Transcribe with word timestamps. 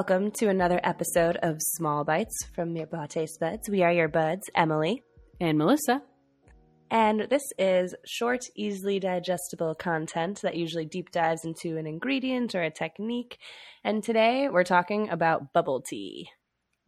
Welcome 0.00 0.30
to 0.38 0.48
another 0.48 0.80
episode 0.82 1.36
of 1.42 1.58
Small 1.60 2.04
Bites 2.04 2.46
from 2.54 2.74
Mirepoix 2.74 3.06
Taste 3.06 3.38
Buds. 3.38 3.68
We 3.68 3.82
are 3.82 3.92
your 3.92 4.08
buds, 4.08 4.48
Emily. 4.54 5.02
And 5.38 5.58
Melissa. 5.58 6.00
And 6.90 7.26
this 7.28 7.42
is 7.58 7.94
short, 8.06 8.40
easily 8.56 8.98
digestible 8.98 9.74
content 9.74 10.40
that 10.40 10.56
usually 10.56 10.86
deep 10.86 11.10
dives 11.10 11.44
into 11.44 11.76
an 11.76 11.86
ingredient 11.86 12.54
or 12.54 12.62
a 12.62 12.70
technique. 12.70 13.36
And 13.84 14.02
today 14.02 14.48
we're 14.50 14.64
talking 14.64 15.10
about 15.10 15.52
bubble 15.52 15.82
tea. 15.82 16.30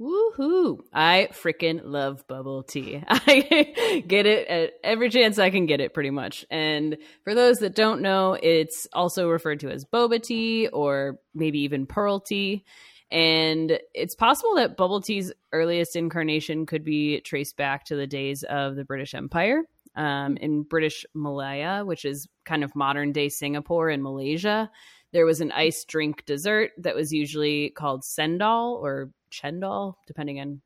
Woohoo! 0.00 0.78
I 0.94 1.28
freaking 1.32 1.82
love 1.84 2.26
bubble 2.26 2.62
tea. 2.62 3.04
I 3.08 4.04
get 4.08 4.24
it 4.24 4.48
at 4.48 4.72
every 4.82 5.10
chance 5.10 5.38
I 5.38 5.50
can 5.50 5.66
get 5.66 5.82
it, 5.82 5.92
pretty 5.92 6.10
much. 6.10 6.46
And 6.50 6.96
for 7.24 7.34
those 7.34 7.58
that 7.58 7.74
don't 7.74 8.00
know, 8.00 8.38
it's 8.42 8.88
also 8.94 9.28
referred 9.28 9.60
to 9.60 9.70
as 9.70 9.84
boba 9.84 10.22
tea 10.22 10.68
or 10.68 11.18
maybe 11.34 11.58
even 11.58 11.84
pearl 11.84 12.18
tea. 12.18 12.64
And 13.12 13.78
it's 13.94 14.14
possible 14.14 14.54
that 14.54 14.78
bubble 14.78 15.02
tea's 15.02 15.32
earliest 15.52 15.96
incarnation 15.96 16.64
could 16.64 16.82
be 16.82 17.20
traced 17.20 17.58
back 17.58 17.84
to 17.86 17.96
the 17.96 18.06
days 18.06 18.42
of 18.42 18.74
the 18.74 18.84
British 18.84 19.14
Empire 19.14 19.64
um, 19.94 20.38
in 20.38 20.62
British 20.62 21.04
Malaya, 21.14 21.84
which 21.84 22.06
is 22.06 22.26
kind 22.46 22.64
of 22.64 22.74
modern 22.74 23.12
day 23.12 23.28
Singapore 23.28 23.90
and 23.90 24.02
Malaysia. 24.02 24.70
There 25.12 25.26
was 25.26 25.42
an 25.42 25.52
iced 25.52 25.88
drink 25.88 26.24
dessert 26.24 26.70
that 26.78 26.94
was 26.94 27.12
usually 27.12 27.68
called 27.70 28.02
cendol 28.02 28.80
or 28.80 29.10
chendol, 29.30 29.96
depending 30.06 30.40
on 30.40 30.62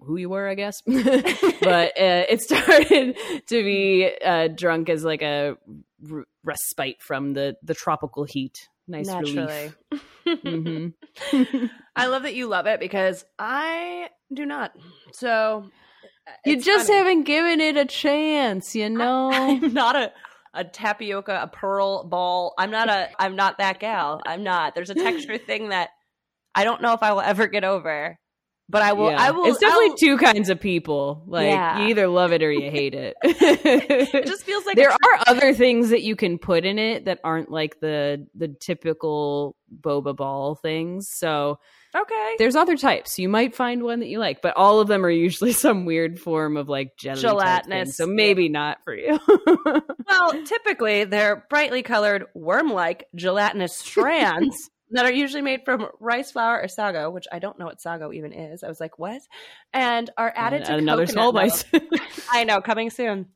who 0.00 0.16
you 0.16 0.30
were, 0.30 0.48
I 0.48 0.54
guess. 0.54 0.80
but 0.86 1.88
uh, 1.98 2.24
it 2.30 2.40
started 2.42 3.18
to 3.46 3.62
be 3.62 4.10
uh, 4.24 4.48
drunk 4.48 4.88
as 4.88 5.04
like 5.04 5.20
a 5.20 5.58
r- 6.10 6.24
respite 6.44 7.02
from 7.02 7.34
the 7.34 7.56
the 7.62 7.74
tropical 7.74 8.24
heat. 8.24 8.68
Nice 8.88 9.06
Naturally. 9.06 9.72
relief. 10.26 10.38
hmm 10.42 10.88
I 11.96 12.06
love 12.06 12.22
that 12.22 12.34
you 12.34 12.46
love 12.46 12.66
it 12.66 12.80
because 12.80 13.24
I 13.38 14.08
do 14.32 14.46
not. 14.46 14.72
So 15.12 15.70
You 16.44 16.56
just 16.60 16.86
funny. 16.86 16.98
haven't 16.98 17.24
given 17.24 17.60
it 17.60 17.76
a 17.76 17.84
chance, 17.84 18.74
you 18.74 18.88
know. 18.90 19.32
I'm 19.32 19.72
not 19.74 19.96
a 19.96 20.12
a 20.52 20.64
tapioca, 20.64 21.40
a 21.42 21.46
pearl 21.48 22.04
ball. 22.04 22.54
I'm 22.58 22.70
not 22.70 22.88
a 22.88 23.08
I'm 23.18 23.36
not 23.36 23.58
that 23.58 23.78
gal. 23.80 24.20
I'm 24.26 24.42
not. 24.42 24.74
There's 24.74 24.90
a 24.90 24.94
texture 24.94 25.38
thing 25.38 25.68
that 25.68 25.90
I 26.54 26.64
don't 26.64 26.82
know 26.82 26.92
if 26.92 27.02
I 27.02 27.12
will 27.12 27.20
ever 27.20 27.46
get 27.46 27.64
over. 27.64 28.18
But 28.70 28.82
I 28.82 28.92
will 28.92 29.10
Yeah. 29.10 29.20
I 29.20 29.30
will 29.32 29.46
It's 29.46 29.58
definitely 29.58 29.88
I'll- 29.90 29.96
two 29.96 30.16
kinds 30.18 30.48
of 30.48 30.60
people. 30.60 31.24
Like 31.26 31.48
Yeah. 31.48 31.80
you 31.80 31.88
either 31.88 32.06
love 32.06 32.32
it 32.32 32.42
or 32.42 32.52
you 32.52 32.70
hate 32.70 32.94
it. 32.94 33.16
it 33.22 34.26
just 34.26 34.44
feels 34.44 34.64
like 34.64 34.76
there 34.76 34.90
are 34.92 34.96
other 35.26 35.52
things 35.54 35.90
that 35.90 36.02
you 36.02 36.14
can 36.14 36.38
put 36.38 36.64
in 36.64 36.78
it 36.78 37.06
that 37.06 37.18
aren't 37.24 37.50
like 37.50 37.80
the 37.80 38.26
the 38.34 38.48
typical 38.48 39.56
boba 39.80 40.14
ball 40.14 40.54
things. 40.54 41.08
So 41.10 41.58
okay. 41.96 42.34
there's 42.38 42.54
other 42.56 42.76
types. 42.76 43.18
You 43.18 43.28
might 43.28 43.54
find 43.56 43.82
one 43.82 44.00
that 44.00 44.08
you 44.08 44.18
like, 44.20 44.40
but 44.40 44.56
all 44.56 44.78
of 44.80 44.86
them 44.88 45.04
are 45.04 45.10
usually 45.10 45.52
some 45.66 45.84
weird 45.84 46.20
form 46.20 46.56
of 46.56 46.68
like 46.68 46.96
jelly 46.96 47.20
Gelatinous. 47.20 47.96
So 47.96 48.06
maybe 48.06 48.48
not 48.48 48.78
for 48.84 48.94
you. 48.94 49.18
Well, 50.10 50.44
typically 50.44 51.04
they're 51.04 51.46
brightly 51.48 51.84
colored 51.84 52.24
worm-like 52.34 53.06
gelatinous 53.14 53.76
strands 53.76 54.56
that 54.90 55.06
are 55.06 55.12
usually 55.12 55.42
made 55.42 55.64
from 55.64 55.88
rice 56.00 56.32
flour 56.32 56.60
or 56.60 56.68
sago, 56.68 57.10
which 57.10 57.26
I 57.30 57.38
don't 57.38 57.58
know 57.58 57.66
what 57.66 57.80
sago 57.80 58.12
even 58.12 58.32
is. 58.32 58.62
I 58.62 58.68
was 58.68 58.80
like, 58.80 58.98
what? 58.98 59.22
And 59.72 60.10
are 60.16 60.32
added 60.34 60.64
to 60.66 60.76
another 60.76 61.06
small 61.06 61.32
bite. 61.32 61.64
I 62.30 62.44
know, 62.44 62.60
coming 62.60 62.90
soon. 62.90 63.26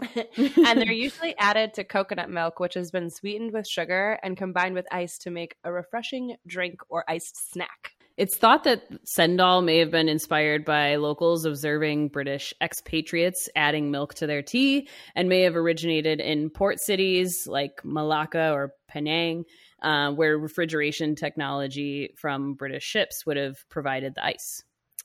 and 0.16 0.80
they're 0.80 0.92
usually 0.92 1.36
added 1.38 1.74
to 1.74 1.84
coconut 1.84 2.28
milk, 2.28 2.58
which 2.58 2.74
has 2.74 2.90
been 2.90 3.10
sweetened 3.10 3.52
with 3.52 3.66
sugar 3.66 4.18
and 4.22 4.36
combined 4.36 4.74
with 4.74 4.86
ice 4.90 5.18
to 5.18 5.30
make 5.30 5.56
a 5.62 5.72
refreshing 5.72 6.36
drink 6.46 6.80
or 6.88 7.04
iced 7.08 7.52
snack. 7.52 7.92
It's 8.16 8.36
thought 8.36 8.62
that 8.64 9.04
Cendol 9.04 9.64
may 9.64 9.78
have 9.78 9.90
been 9.90 10.08
inspired 10.08 10.64
by 10.64 10.96
locals 10.96 11.44
observing 11.44 12.08
British 12.08 12.54
expatriates 12.60 13.48
adding 13.56 13.90
milk 13.90 14.14
to 14.14 14.28
their 14.28 14.42
tea 14.42 14.88
and 15.16 15.28
may 15.28 15.42
have 15.42 15.56
originated 15.56 16.20
in 16.20 16.50
port 16.50 16.78
cities 16.78 17.48
like 17.48 17.84
Malacca 17.84 18.52
or 18.52 18.72
Penang, 18.86 19.46
uh, 19.84 20.10
where 20.10 20.38
refrigeration 20.38 21.14
technology 21.14 22.14
from 22.16 22.54
British 22.54 22.82
ships 22.82 23.26
would 23.26 23.36
have 23.36 23.68
provided 23.68 24.14
the 24.14 24.24
ice. 24.24 24.62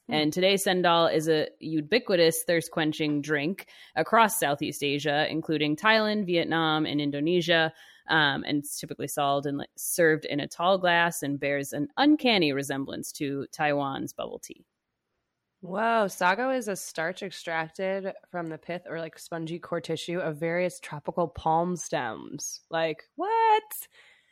Hmm. 0.07 0.13
And 0.13 0.33
today, 0.33 0.55
Cendol 0.55 1.13
is 1.13 1.27
a 1.27 1.49
ubiquitous 1.59 2.43
thirst 2.47 2.71
quenching 2.71 3.21
drink 3.21 3.67
across 3.95 4.39
Southeast 4.39 4.81
Asia, 4.81 5.27
including 5.29 5.75
Thailand, 5.75 6.25
Vietnam, 6.25 6.85
and 6.85 7.01
Indonesia. 7.01 7.73
Um, 8.09 8.43
and 8.47 8.59
it's 8.59 8.79
typically 8.79 9.09
sold 9.09 9.45
and 9.45 9.59
like, 9.59 9.69
served 9.77 10.25
in 10.25 10.39
a 10.39 10.47
tall 10.47 10.77
glass 10.77 11.21
and 11.21 11.39
bears 11.39 11.73
an 11.73 11.89
uncanny 11.97 12.53
resemblance 12.53 13.11
to 13.13 13.45
Taiwan's 13.51 14.13
bubble 14.13 14.39
tea. 14.39 14.65
Whoa, 15.61 16.07
sago 16.07 16.51
is 16.51 16.69
a 16.69 16.75
starch 16.77 17.21
extracted 17.21 18.13
from 18.31 18.47
the 18.47 18.57
pith 18.57 18.83
or 18.89 18.99
like 18.99 19.19
spongy 19.19 19.59
core 19.59 19.81
tissue 19.81 20.19
of 20.19 20.37
various 20.37 20.79
tropical 20.79 21.27
palm 21.27 21.75
stems. 21.75 22.61
Like, 22.71 23.03
what? 23.15 23.63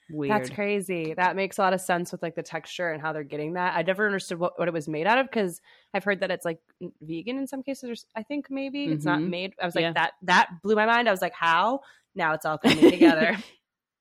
Weird. 0.09 0.31
That's 0.31 0.49
crazy. 0.49 1.13
That 1.13 1.35
makes 1.35 1.57
a 1.57 1.61
lot 1.61 1.73
of 1.73 1.81
sense 1.81 2.11
with 2.11 2.21
like 2.23 2.35
the 2.35 2.43
texture 2.43 2.91
and 2.91 3.01
how 3.01 3.11
they're 3.13 3.23
getting 3.23 3.53
that. 3.53 3.75
I 3.75 3.81
never 3.81 4.05
understood 4.05 4.39
what, 4.39 4.57
what 4.57 4.67
it 4.67 4.73
was 4.73 4.87
made 4.87 5.05
out 5.07 5.17
of 5.19 5.25
because 5.27 5.59
I've 5.93 6.03
heard 6.03 6.21
that 6.21 6.31
it's 6.31 6.45
like 6.45 6.59
vegan 7.01 7.37
in 7.37 7.45
some 7.47 7.61
cases. 7.63 8.05
I 8.15 8.23
think 8.23 8.47
maybe 8.49 8.85
it's 8.85 9.03
not 9.05 9.19
Mhm. 9.19 9.29
made. 9.29 9.53
I 9.61 9.65
was 9.65 9.75
like 9.75 9.81
Yeah. 9.83 9.93
that. 9.93 10.13
That 10.23 10.49
blew 10.63 10.75
my 10.75 10.85
mind. 10.85 11.07
I 11.07 11.11
was 11.11 11.21
like, 11.21 11.33
how? 11.33 11.81
Now 12.15 12.33
it's 12.33 12.45
all 12.45 12.57
coming 12.57 12.89
together. 12.89 13.35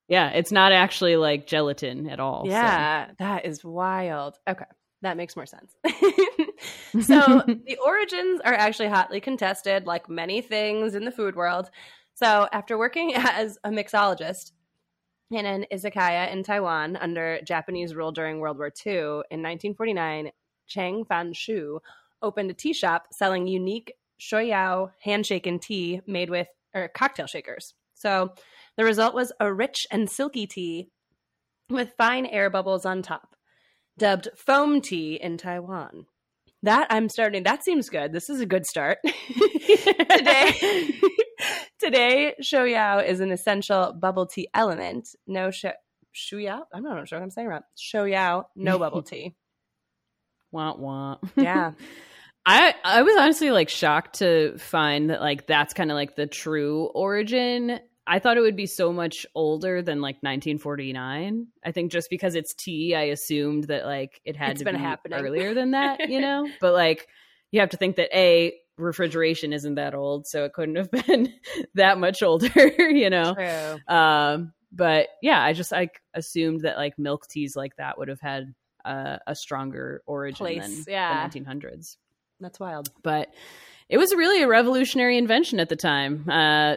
Yeah, 0.08 0.28
it's 0.30 0.52
not 0.52 0.70
actually 0.70 1.16
like 1.16 1.48
gelatin 1.48 2.08
at 2.08 2.20
all. 2.20 2.44
so. 2.44 2.50
yeah, 2.52 3.10
that 3.18 3.44
is 3.44 3.64
wild. 3.64 4.38
Okay, 4.48 4.64
that 5.02 5.16
makes 5.16 5.34
more 5.34 5.46
sense. 5.46 5.74
so 7.02 7.42
the 7.46 7.76
origins 7.84 8.40
are 8.44 8.54
actually 8.54 8.88
hotly 8.88 9.20
contested, 9.20 9.84
like 9.84 10.08
many 10.08 10.40
things 10.40 10.94
in 10.94 11.04
the 11.04 11.10
food 11.10 11.34
world. 11.34 11.70
So 12.14 12.48
after 12.52 12.78
working 12.78 13.14
as 13.16 13.58
a 13.64 13.70
mixologist 13.70 14.52
in 15.31 15.47
an 15.47 15.66
izakaya 15.72 16.32
in 16.32 16.42
Taiwan 16.42 16.97
under 16.97 17.41
Japanese 17.42 17.94
rule 17.94 18.12
during 18.12 18.38
World 18.38 18.59
War 18.59 18.72
II 18.84 18.92
in 19.31 19.42
1949, 19.42 20.31
Chang 20.66 21.04
Fan 21.04 21.32
Shu 21.32 21.81
opened 22.22 22.50
a 22.50 22.54
tea 22.54 22.72
shop 22.72 23.09
selling 23.12 23.47
unique 23.47 23.92
shoyao 24.20 24.91
handshaken 25.04 25.60
tea 25.60 26.00
made 26.06 26.31
with 26.31 26.48
or 26.75 26.88
cocktail 26.88 27.26
shakers. 27.26 27.75
So 27.94 28.32
the 28.76 28.84
result 28.84 29.15
was 29.15 29.32
a 29.41 29.53
rich 29.53 29.86
and 29.91 30.10
silky 30.10 30.47
tea 30.47 30.91
with 31.69 31.94
fine 31.97 32.26
air 32.26 32.50
bubbles 32.50 32.84
on 32.84 33.03
top, 33.03 33.36
dubbed 33.98 34.28
foam 34.36 34.81
tea 34.81 35.15
in 35.15 35.38
Taiwan. 35.38 36.06
That 36.62 36.86
I'm 36.91 37.09
starting. 37.09 37.42
That 37.42 37.65
seems 37.65 37.88
good. 37.88 38.12
This 38.12 38.28
is 38.28 38.41
a 38.41 38.47
good 38.47 38.66
start. 38.66 38.98
today, 40.10 40.92
today, 41.78 42.34
shoyao 42.42 43.06
is 43.06 43.20
an 43.20 43.31
essential 43.32 43.92
bubble 43.92 44.26
tea 44.26 44.48
element. 44.54 45.09
No 45.26 45.50
sh- 45.50 45.64
shuyao. 46.14 46.62
I'm 46.72 46.82
not 46.82 47.09
sure 47.09 47.19
what 47.19 47.25
I'm 47.25 47.31
saying 47.31 47.48
right. 47.48 47.62
Shoyao, 47.76 48.44
no 48.56 48.78
bubble 48.81 49.03
tea. 49.03 49.34
Wah, 50.53 50.75
wah. 50.76 51.16
Yeah. 51.36 51.72
I 52.48 52.75
I 52.84 53.03
was 53.03 53.16
honestly 53.19 53.50
like 53.50 53.69
shocked 53.69 54.20
to 54.20 54.56
find 54.59 55.10
that 55.10 55.20
like 55.20 55.48
that's 55.48 55.75
kind 55.75 55.91
of 55.91 55.97
like 55.97 56.15
the 56.15 56.28
true 56.28 56.84
origin. 56.94 57.81
I 58.06 58.20
thought 58.20 58.36
it 58.36 58.41
would 58.42 58.54
be 58.54 58.66
so 58.66 58.92
much 58.92 59.26
older 59.34 59.82
than 59.82 60.00
like 60.00 60.22
1949. 60.22 61.48
I 61.65 61.72
think 61.72 61.91
just 61.91 62.09
because 62.09 62.36
it's 62.36 62.54
tea, 62.54 62.94
I 62.94 63.03
assumed 63.06 63.65
that 63.65 63.84
like 63.84 64.20
it 64.25 64.36
had 64.36 64.50
It's 64.53 64.60
to 64.60 64.65
been 64.65 64.76
be 64.76 64.81
happening. 64.81 65.19
earlier 65.19 65.54
than 65.54 65.72
that, 65.72 66.09
you 66.09 66.20
know. 66.20 66.48
but 66.60 66.72
like 66.72 67.09
you 67.53 67.60
have 67.60 67.71
to 67.71 67.77
think 67.77 67.97
that 67.97 68.16
a 68.16 68.54
refrigeration 68.78 69.53
isn't 69.53 69.77
that 69.77 69.95
old, 69.95 70.27
so 70.27 70.45
it 70.45 70.53
couldn't 70.53 70.77
have 70.77 70.91
been 71.07 71.33
that 71.75 71.98
much 71.98 72.22
older, 72.22 72.48
you 72.78 73.10
know. 73.10 73.34
True. 73.34 73.95
Um, 73.95 74.53
but 74.72 75.09
yeah, 75.22 75.43
I 75.43 75.53
just 75.53 75.72
like 75.72 76.01
assumed 76.15 76.63
that 76.63 76.77
like 76.77 76.98
milk 76.98 77.27
teas 77.28 77.57
like 77.57 77.77
that 77.77 77.98
would 77.98 78.09
have 78.09 78.21
had 78.21 78.54
uh, 78.84 79.19
a 79.27 79.34
stronger 79.34 80.03
origin 80.07 80.37
Place, 80.37 80.84
than 80.84 80.93
yeah. 80.93 81.28
the 81.28 81.41
1900s 81.41 81.97
That's 82.41 82.60
wild. 82.60 82.91
but 83.03 83.28
it 83.89 83.98
was 83.98 84.15
really 84.15 84.43
a 84.43 84.48
revolutionary 84.48 85.16
invention 85.16 85.60
at 85.60 85.69
the 85.69 85.77
time. 85.77 86.28
Uh, 86.28 86.77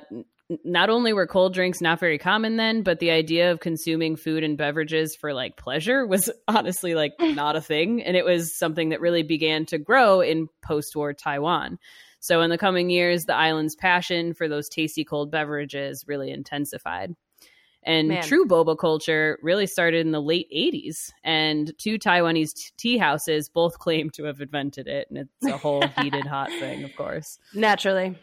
not 0.63 0.89
only 0.89 1.13
were 1.13 1.27
cold 1.27 1.53
drinks 1.53 1.81
not 1.81 1.99
very 1.99 2.17
common 2.17 2.57
then, 2.57 2.81
but 2.81 2.99
the 2.99 3.11
idea 3.11 3.51
of 3.51 3.59
consuming 3.59 4.15
food 4.15 4.43
and 4.43 4.57
beverages 4.57 5.15
for 5.15 5.33
like 5.33 5.57
pleasure 5.57 6.05
was 6.05 6.31
honestly 6.47 6.95
like 6.95 7.13
not 7.19 7.55
a 7.55 7.61
thing. 7.61 8.01
And 8.01 8.17
it 8.17 8.25
was 8.25 8.57
something 8.57 8.89
that 8.89 9.01
really 9.01 9.23
began 9.23 9.65
to 9.67 9.77
grow 9.77 10.21
in 10.21 10.47
post 10.61 10.95
war 10.95 11.13
Taiwan. 11.13 11.77
So 12.19 12.41
in 12.41 12.49
the 12.49 12.57
coming 12.57 12.89
years, 12.89 13.25
the 13.25 13.35
island's 13.35 13.75
passion 13.75 14.33
for 14.33 14.47
those 14.47 14.67
tasty 14.67 15.05
cold 15.05 15.31
beverages 15.31 16.05
really 16.07 16.31
intensified. 16.31 17.15
And 17.83 18.09
Man. 18.09 18.23
true 18.23 18.45
boba 18.45 18.77
culture 18.77 19.39
really 19.41 19.65
started 19.65 20.05
in 20.05 20.11
the 20.11 20.21
late 20.21 20.49
80s. 20.53 21.11
And 21.23 21.71
two 21.77 21.97
Taiwanese 21.97 22.73
tea 22.75 22.97
houses 22.97 23.47
both 23.47 23.79
claim 23.79 24.09
to 24.11 24.25
have 24.25 24.41
invented 24.41 24.87
it. 24.87 25.07
And 25.09 25.19
it's 25.19 25.53
a 25.53 25.57
whole 25.57 25.87
heated, 25.99 26.25
hot 26.25 26.49
thing, 26.49 26.83
of 26.83 26.93
course. 26.97 27.39
Naturally. 27.53 28.17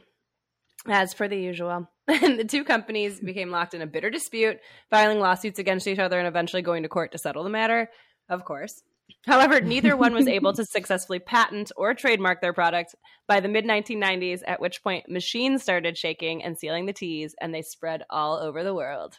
As 0.86 1.14
per 1.14 1.26
the 1.26 1.38
usual. 1.38 1.88
the 2.36 2.46
two 2.48 2.64
companies 2.64 3.20
became 3.20 3.50
locked 3.50 3.74
in 3.74 3.82
a 3.82 3.86
bitter 3.86 4.10
dispute, 4.10 4.58
filing 4.90 5.18
lawsuits 5.20 5.58
against 5.58 5.86
each 5.86 5.98
other 5.98 6.18
and 6.18 6.28
eventually 6.28 6.62
going 6.62 6.82
to 6.84 6.88
court 6.88 7.12
to 7.12 7.18
settle 7.18 7.44
the 7.44 7.50
matter. 7.50 7.90
Of 8.28 8.44
course. 8.44 8.82
However, 9.24 9.60
neither 9.60 9.96
one 9.96 10.14
was 10.14 10.26
able 10.26 10.52
to 10.54 10.64
successfully 10.64 11.18
patent 11.20 11.70
or 11.76 11.94
trademark 11.94 12.40
their 12.40 12.52
product 12.52 12.94
by 13.28 13.40
the 13.40 13.48
mid 13.48 13.64
1990s, 13.64 14.40
at 14.46 14.60
which 14.60 14.82
point 14.82 15.08
machines 15.08 15.62
started 15.62 15.96
shaking 15.96 16.42
and 16.42 16.58
sealing 16.58 16.86
the 16.86 16.92
teas, 16.92 17.34
and 17.40 17.54
they 17.54 17.62
spread 17.62 18.02
all 18.10 18.36
over 18.36 18.64
the 18.64 18.74
world. 18.74 19.18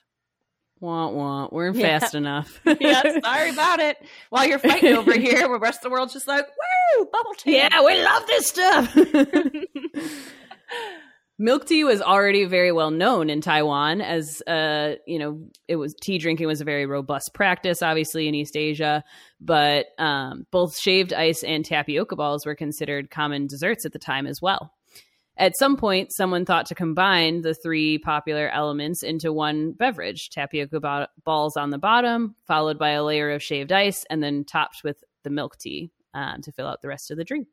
Wah 0.80 1.08
wah. 1.10 1.48
We're 1.52 1.72
Yeah. 1.72 2.00
fast 2.00 2.16
enough. 2.16 2.60
yeah, 2.80 3.20
sorry 3.22 3.50
about 3.50 3.80
it. 3.80 3.98
While 4.30 4.46
you're 4.48 4.60
fighting 4.60 4.96
over 4.96 5.18
here, 5.18 5.48
the 5.48 5.58
rest 5.60 5.80
of 5.80 5.84
the 5.84 5.90
world's 5.90 6.14
just 6.14 6.28
like, 6.28 6.46
woo, 6.98 7.06
bubble 7.12 7.34
tea. 7.38 7.56
Yeah, 7.56 7.84
we 7.84 8.02
love 8.04 8.28
this 8.28 8.48
stuff. 8.48 8.96
Milk 11.40 11.66
tea 11.66 11.84
was 11.84 12.02
already 12.02 12.46
very 12.46 12.72
well 12.72 12.90
known 12.90 13.30
in 13.30 13.42
Taiwan 13.42 14.02
as 14.02 14.42
uh, 14.48 14.96
you 15.06 15.20
know, 15.20 15.40
it 15.68 15.76
was 15.76 15.94
tea 15.94 16.18
drinking 16.18 16.48
was 16.48 16.62
a 16.62 16.66
very 16.66 16.88
robust 16.88 17.32
practice 17.36 17.84
obviously 17.84 18.28
in 18.28 18.34
East 18.34 18.58
Asia, 18.58 19.04
but 19.40 19.88
um, 20.00 20.48
both 20.50 20.78
shaved 20.80 21.14
ice 21.14 21.44
and 21.44 21.64
tapioca 21.64 22.16
balls 22.16 22.46
were 22.46 22.56
considered 22.56 23.12
common 23.12 23.46
desserts 23.46 23.86
at 23.86 23.94
the 23.94 24.00
time 24.00 24.26
as 24.26 24.42
well. 24.42 24.74
At 25.40 25.56
some 25.60 25.78
point, 25.78 26.12
someone 26.12 26.46
thought 26.46 26.66
to 26.68 26.76
combine 26.76 27.42
the 27.42 27.54
three 27.54 28.00
popular 28.00 28.50
elements 28.50 29.04
into 29.04 29.32
one 29.32 29.74
beverage 29.74 30.32
tapioca 30.32 30.80
ba- 30.80 31.10
balls 31.24 31.56
on 31.56 31.70
the 31.70 31.78
bottom, 31.78 32.36
followed 32.48 32.80
by 32.80 32.90
a 32.90 33.04
layer 33.04 33.30
of 33.30 33.44
shaved 33.44 33.72
ice, 33.72 34.04
and 34.10 34.24
then 34.24 34.44
topped 34.44 34.82
with 34.84 35.04
the 35.24 35.30
milk 35.30 35.60
tea 35.60 35.92
um, 36.16 36.42
to 36.42 36.52
fill 36.52 36.66
out 36.66 36.82
the 36.82 36.88
rest 36.88 37.12
of 37.12 37.18
the 37.18 37.24
drink. 37.24 37.48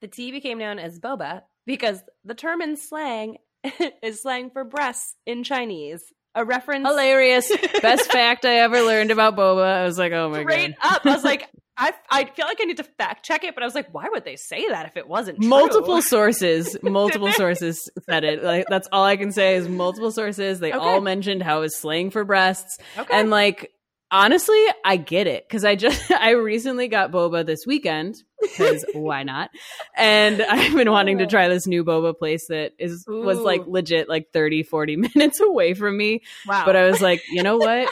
The 0.00 0.08
tea 0.08 0.30
became 0.30 0.58
known 0.58 0.78
as 0.78 1.00
boba 1.00 1.42
because 1.66 2.02
the 2.24 2.34
term 2.34 2.60
in 2.62 2.76
slang 2.76 3.36
is 4.02 4.22
slang 4.22 4.50
for 4.50 4.64
breasts 4.64 5.14
in 5.26 5.44
Chinese. 5.44 6.02
A 6.34 6.44
reference 6.44 6.86
Hilarious. 6.86 7.50
Best 7.80 8.12
fact 8.12 8.44
I 8.44 8.56
ever 8.56 8.82
learned 8.82 9.10
about 9.10 9.36
boba. 9.36 9.64
I 9.64 9.84
was 9.84 9.98
like, 9.98 10.12
oh 10.12 10.28
my 10.28 10.42
straight 10.42 10.74
god. 10.82 10.96
up. 10.96 11.06
I 11.06 11.14
was 11.14 11.24
like, 11.24 11.48
I, 11.78 11.92
I 12.10 12.24
feel 12.26 12.44
like 12.46 12.58
I 12.60 12.64
need 12.64 12.76
to 12.76 12.84
fact 12.84 13.24
check 13.24 13.42
it, 13.44 13.54
but 13.54 13.62
I 13.62 13.66
was 13.66 13.74
like, 13.74 13.92
why 13.92 14.06
would 14.10 14.24
they 14.24 14.36
say 14.36 14.68
that 14.68 14.86
if 14.86 14.96
it 14.98 15.08
wasn't 15.08 15.40
true? 15.40 15.48
Multiple 15.48 16.02
sources, 16.02 16.76
multiple 16.82 17.32
sources 17.32 17.90
said 18.08 18.24
it. 18.24 18.42
Like 18.42 18.66
that's 18.68 18.86
all 18.92 19.04
I 19.04 19.16
can 19.16 19.32
say 19.32 19.56
is 19.56 19.66
multiple 19.68 20.10
sources. 20.10 20.60
They 20.60 20.72
Okay. 20.72 20.78
all 20.78 21.00
mentioned 21.00 21.42
how 21.42 21.62
it's 21.62 21.78
slang 21.78 22.10
for 22.10 22.24
breasts. 22.24 22.78
Okay. 22.98 23.18
And 23.18 23.30
like 23.30 23.72
honestly, 24.10 24.62
I 24.84 24.98
get 24.98 25.26
it 25.26 25.48
cuz 25.48 25.64
I 25.64 25.74
just 25.74 26.10
I 26.10 26.30
recently 26.32 26.88
got 26.88 27.12
boba 27.12 27.44
this 27.46 27.60
weekend 27.66 28.16
cuz 28.56 28.84
why 28.92 29.22
not? 29.22 29.50
And 29.96 30.42
I've 30.48 30.74
been 30.74 30.90
wanting 30.90 31.18
to 31.18 31.26
try 31.26 31.48
this 31.48 31.66
new 31.66 31.84
boba 31.84 32.16
place 32.16 32.46
that 32.48 32.72
is 32.78 33.04
was 33.08 33.38
like 33.38 33.62
legit 33.66 34.08
like 34.08 34.30
30 34.32 34.62
40 34.62 34.96
minutes 35.14 35.40
away 35.40 35.74
from 35.74 35.96
me, 35.96 36.22
wow. 36.46 36.64
but 36.64 36.76
I 36.76 36.88
was 36.88 37.00
like, 37.00 37.22
you 37.30 37.42
know 37.42 37.56
what? 37.56 37.88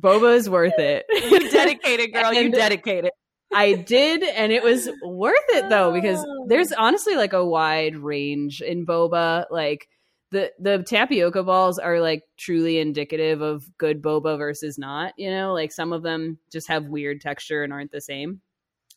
Boba 0.00 0.34
is 0.36 0.48
worth 0.50 0.78
it. 0.78 1.06
you 1.10 1.50
dedicated, 1.50 2.12
girl. 2.12 2.32
you 2.32 2.50
dedicated. 2.50 3.10
I 3.54 3.74
did, 3.74 4.22
and 4.22 4.52
it 4.52 4.62
was 4.62 4.88
worth 5.02 5.38
it 5.50 5.68
though 5.70 5.92
because 5.92 6.18
Oh. 6.18 6.46
there's 6.48 6.72
honestly 6.72 7.16
like 7.16 7.32
a 7.32 7.44
wide 7.44 7.96
range 7.96 8.60
in 8.60 8.84
boba. 8.84 9.46
Like 9.50 9.88
the 10.32 10.52
the 10.58 10.82
tapioca 10.82 11.44
balls 11.44 11.78
are 11.78 12.00
like 12.00 12.24
truly 12.36 12.78
indicative 12.78 13.40
of 13.40 13.64
good 13.78 14.02
boba 14.02 14.36
versus 14.36 14.76
not. 14.78 15.14
You 15.16 15.30
know, 15.30 15.54
like 15.54 15.72
some 15.72 15.92
of 15.92 16.02
them 16.02 16.38
just 16.52 16.68
have 16.68 16.86
weird 16.86 17.20
texture 17.22 17.62
and 17.62 17.72
aren't 17.72 17.92
the 17.92 18.00
same. 18.00 18.40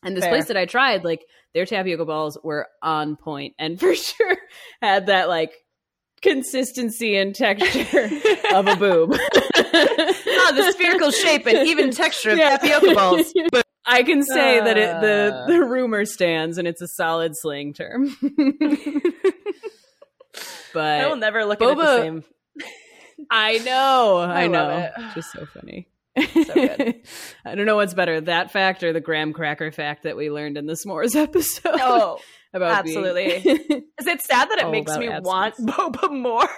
And 0.02 0.16
this 0.16 0.24
Fair. 0.24 0.32
place 0.32 0.46
that 0.46 0.56
I 0.56 0.64
tried, 0.66 1.04
like 1.04 1.24
their 1.54 1.66
tapioca 1.66 2.04
balls 2.06 2.38
were 2.42 2.66
on 2.82 3.16
point 3.16 3.54
and 3.58 3.78
for 3.80 3.94
sure 3.94 4.36
had 4.80 5.06
that 5.06 5.28
like 5.28 5.52
consistency 6.22 7.16
and 7.16 7.34
texture 7.34 8.04
of 8.54 8.66
a 8.68 8.76
boob. 8.76 9.12
oh, 9.14 10.52
the 10.54 10.72
spherical 10.76 11.10
shape 11.10 11.46
and 11.46 11.66
even 11.68 11.90
texture 11.90 12.30
of 12.30 12.38
Yeah. 12.38 12.56
tapioca 12.56 12.94
balls. 12.94 13.32
But- 13.52 13.64
I 13.86 14.02
can 14.04 14.22
say 14.22 14.60
that 14.60 14.76
it, 14.76 15.00
the 15.00 15.34
Uh. 15.34 15.46
the 15.46 15.64
rumor 15.64 16.04
stands, 16.04 16.58
and 16.58 16.68
it's 16.68 16.82
a 16.82 16.86
solid 16.86 17.32
slang 17.34 17.72
term. 17.72 18.14
But 20.72 21.00
I 21.00 21.08
will 21.08 21.16
never 21.16 21.44
look 21.44 21.60
at 21.60 21.68
it 21.70 21.76
the 21.76 21.98
same. 21.98 22.24
I 23.30 23.58
know, 23.58 24.18
I, 24.18 24.42
I 24.42 24.46
know, 24.46 24.70
it. 24.78 24.92
just 25.14 25.32
so 25.32 25.44
funny. 25.46 25.88
So 26.46 26.54
good. 26.54 26.94
I 27.44 27.54
don't 27.54 27.66
know 27.66 27.76
what's 27.76 27.94
better, 27.94 28.20
that 28.22 28.50
fact 28.50 28.82
or 28.82 28.92
the 28.92 29.00
graham 29.00 29.32
cracker 29.32 29.70
fact 29.72 30.02
that 30.04 30.16
we 30.16 30.30
learned 30.30 30.56
in 30.58 30.66
the 30.66 30.74
s'mores 30.74 31.14
episode. 31.16 31.74
Oh, 31.80 32.18
about 32.52 32.84
being- 32.84 32.96
absolutely. 32.98 33.32
is 33.98 34.06
it 34.06 34.22
sad 34.22 34.50
that 34.50 34.58
it 34.58 34.70
makes 34.70 34.96
me 34.96 35.08
want 35.20 35.54
boba 35.58 36.10
more? 36.10 36.48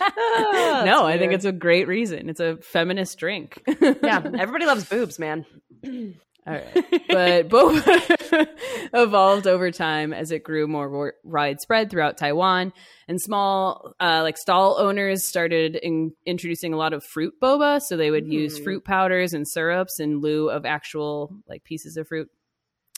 Ah, 0.00 0.82
no, 0.84 1.06
that's 1.06 1.14
I 1.14 1.18
think 1.18 1.32
it's 1.32 1.44
a 1.44 1.52
great 1.52 1.86
reason. 1.88 2.28
It's 2.28 2.40
a 2.40 2.56
feminist 2.58 3.18
drink. 3.18 3.62
yeah. 3.80 4.18
Everybody 4.24 4.66
loves 4.66 4.84
boobs, 4.84 5.18
man. 5.18 5.44
All 6.46 6.54
right. 6.54 7.02
But 7.08 7.48
boba 7.50 8.48
evolved 8.94 9.46
over 9.46 9.70
time 9.70 10.12
as 10.14 10.32
it 10.32 10.42
grew 10.42 10.66
more 10.66 10.88
wi- 10.88 11.12
widespread 11.24 11.90
throughout 11.90 12.16
Taiwan, 12.16 12.72
and 13.06 13.20
small, 13.20 13.92
uh, 14.00 14.20
like 14.22 14.38
stall 14.38 14.76
owners 14.78 15.24
started 15.24 15.76
in- 15.76 16.12
introducing 16.26 16.72
a 16.72 16.76
lot 16.78 16.94
of 16.94 17.04
fruit 17.04 17.34
boba. 17.40 17.80
So 17.82 17.96
they 17.96 18.10
would 18.10 18.26
use 18.26 18.58
Mm. 18.58 18.64
fruit 18.64 18.84
powders 18.84 19.34
and 19.34 19.46
syrups 19.46 20.00
in 20.00 20.20
lieu 20.20 20.48
of 20.50 20.64
actual 20.64 21.36
like 21.46 21.64
pieces 21.64 21.96
of 21.96 22.08
fruit. 22.08 22.28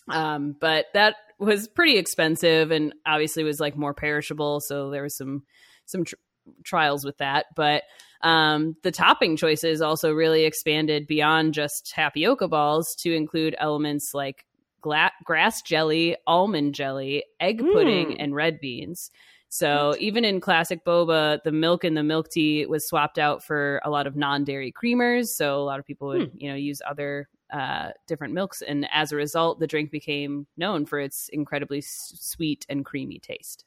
Um, 0.09 0.55
but 0.61 0.87
that 0.95 1.17
was 1.39 1.67
pretty 1.67 1.97
expensive, 1.99 2.71
and 2.71 2.95
obviously 3.05 3.43
was 3.43 3.59
like 3.61 3.77
more 3.77 3.95
perishable. 3.95 4.61
So 4.61 4.91
there 4.91 5.03
was 5.03 5.17
some 5.17 5.43
some 5.87 6.05
tr- 6.05 6.15
trials 6.63 7.05
with 7.05 7.19
that, 7.19 7.47
but 7.57 7.83
um, 8.23 8.77
the 8.83 8.91
topping 8.91 9.37
choices 9.37 9.83
also 9.83 10.13
really 10.13 10.45
expanded 10.45 11.07
beyond 11.07 11.53
just 11.55 11.91
tapioca 11.91 12.49
balls 12.49 12.95
to 12.97 13.13
include 13.13 13.55
elements 13.59 14.15
like 14.15 14.47
gla- 14.81 15.13
grass 15.25 15.61
jelly, 15.63 16.17
almond 16.27 16.75
jelly, 16.75 17.25
egg 17.41 17.59
pudding, 17.59 18.09
Mm. 18.13 18.17
and 18.19 18.35
red 18.35 18.61
beans. 18.61 19.11
So 19.51 19.95
even 20.01 20.25
in 20.25 20.41
classic 20.41 20.85
boba, 20.85 21.41
the 21.45 21.53
milk 21.53 21.85
in 21.85 21.95
the 21.95 22.03
milk 22.03 22.29
tea 22.31 22.67
was 22.67 22.89
swapped 22.89 23.19
out 23.19 23.45
for 23.45 23.81
a 23.85 23.91
lot 23.91 24.07
of 24.07 24.17
non-dairy 24.17 24.73
creamers. 24.73 25.29
So 25.29 25.61
a 25.61 25.63
lot 25.63 25.79
of 25.79 25.85
people 25.87 26.09
would, 26.09 26.33
you 26.35 26.49
know, 26.49 26.57
use 26.57 26.83
other 26.89 27.29
uh, 27.53 27.91
different 28.09 28.35
milks, 28.35 28.63
and 28.63 28.89
as 28.93 29.13
a 29.13 29.17
result, 29.17 29.61
the 29.61 29.67
drink 29.69 29.93
became 29.93 30.47
known 30.57 30.87
for 30.87 30.99
its 30.99 31.29
incredibly 31.29 31.79
s- 31.79 32.15
sweet 32.19 32.67
and 32.69 32.85
creamy 32.85 33.21
taste. 33.21 33.65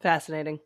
Fascinating. 0.00 0.58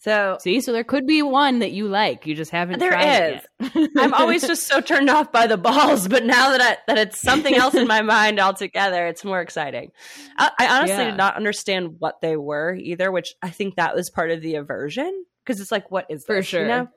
So 0.00 0.36
See, 0.40 0.60
so 0.60 0.72
there 0.72 0.84
could 0.84 1.06
be 1.08 1.22
one 1.22 1.58
that 1.58 1.72
you 1.72 1.88
like. 1.88 2.24
You 2.24 2.36
just 2.36 2.52
haven't. 2.52 2.78
There 2.78 2.90
tried 2.92 3.42
is. 3.74 3.88
I'm 3.96 4.14
always 4.14 4.42
just 4.46 4.68
so 4.68 4.80
turned 4.80 5.10
off 5.10 5.32
by 5.32 5.48
the 5.48 5.56
balls, 5.56 6.06
but 6.06 6.24
now 6.24 6.50
that 6.52 6.60
I, 6.60 6.76
that 6.86 6.98
it's 6.98 7.20
something 7.20 7.52
else 7.54 7.74
in 7.74 7.88
my 7.88 8.02
mind 8.16 8.38
altogether, 8.38 9.06
it's 9.08 9.24
more 9.24 9.40
exciting. 9.40 9.90
I, 10.36 10.50
I 10.58 10.66
honestly 10.76 10.98
Yeah. 10.98 11.10
did 11.10 11.16
not 11.16 11.34
understand 11.36 11.96
what 11.98 12.20
they 12.22 12.36
were 12.36 12.74
either, 12.76 13.10
which 13.10 13.34
I 13.42 13.50
think 13.50 13.74
that 13.74 13.96
was 13.96 14.08
part 14.08 14.30
of 14.30 14.40
the 14.40 14.54
aversion 14.54 15.24
because 15.44 15.60
it's 15.60 15.72
like, 15.72 15.90
what 15.90 16.06
is 16.08 16.24
For 16.24 16.36
this, 16.36 16.46
sure. 16.46 16.62
You 16.62 16.68
know? 16.68 16.88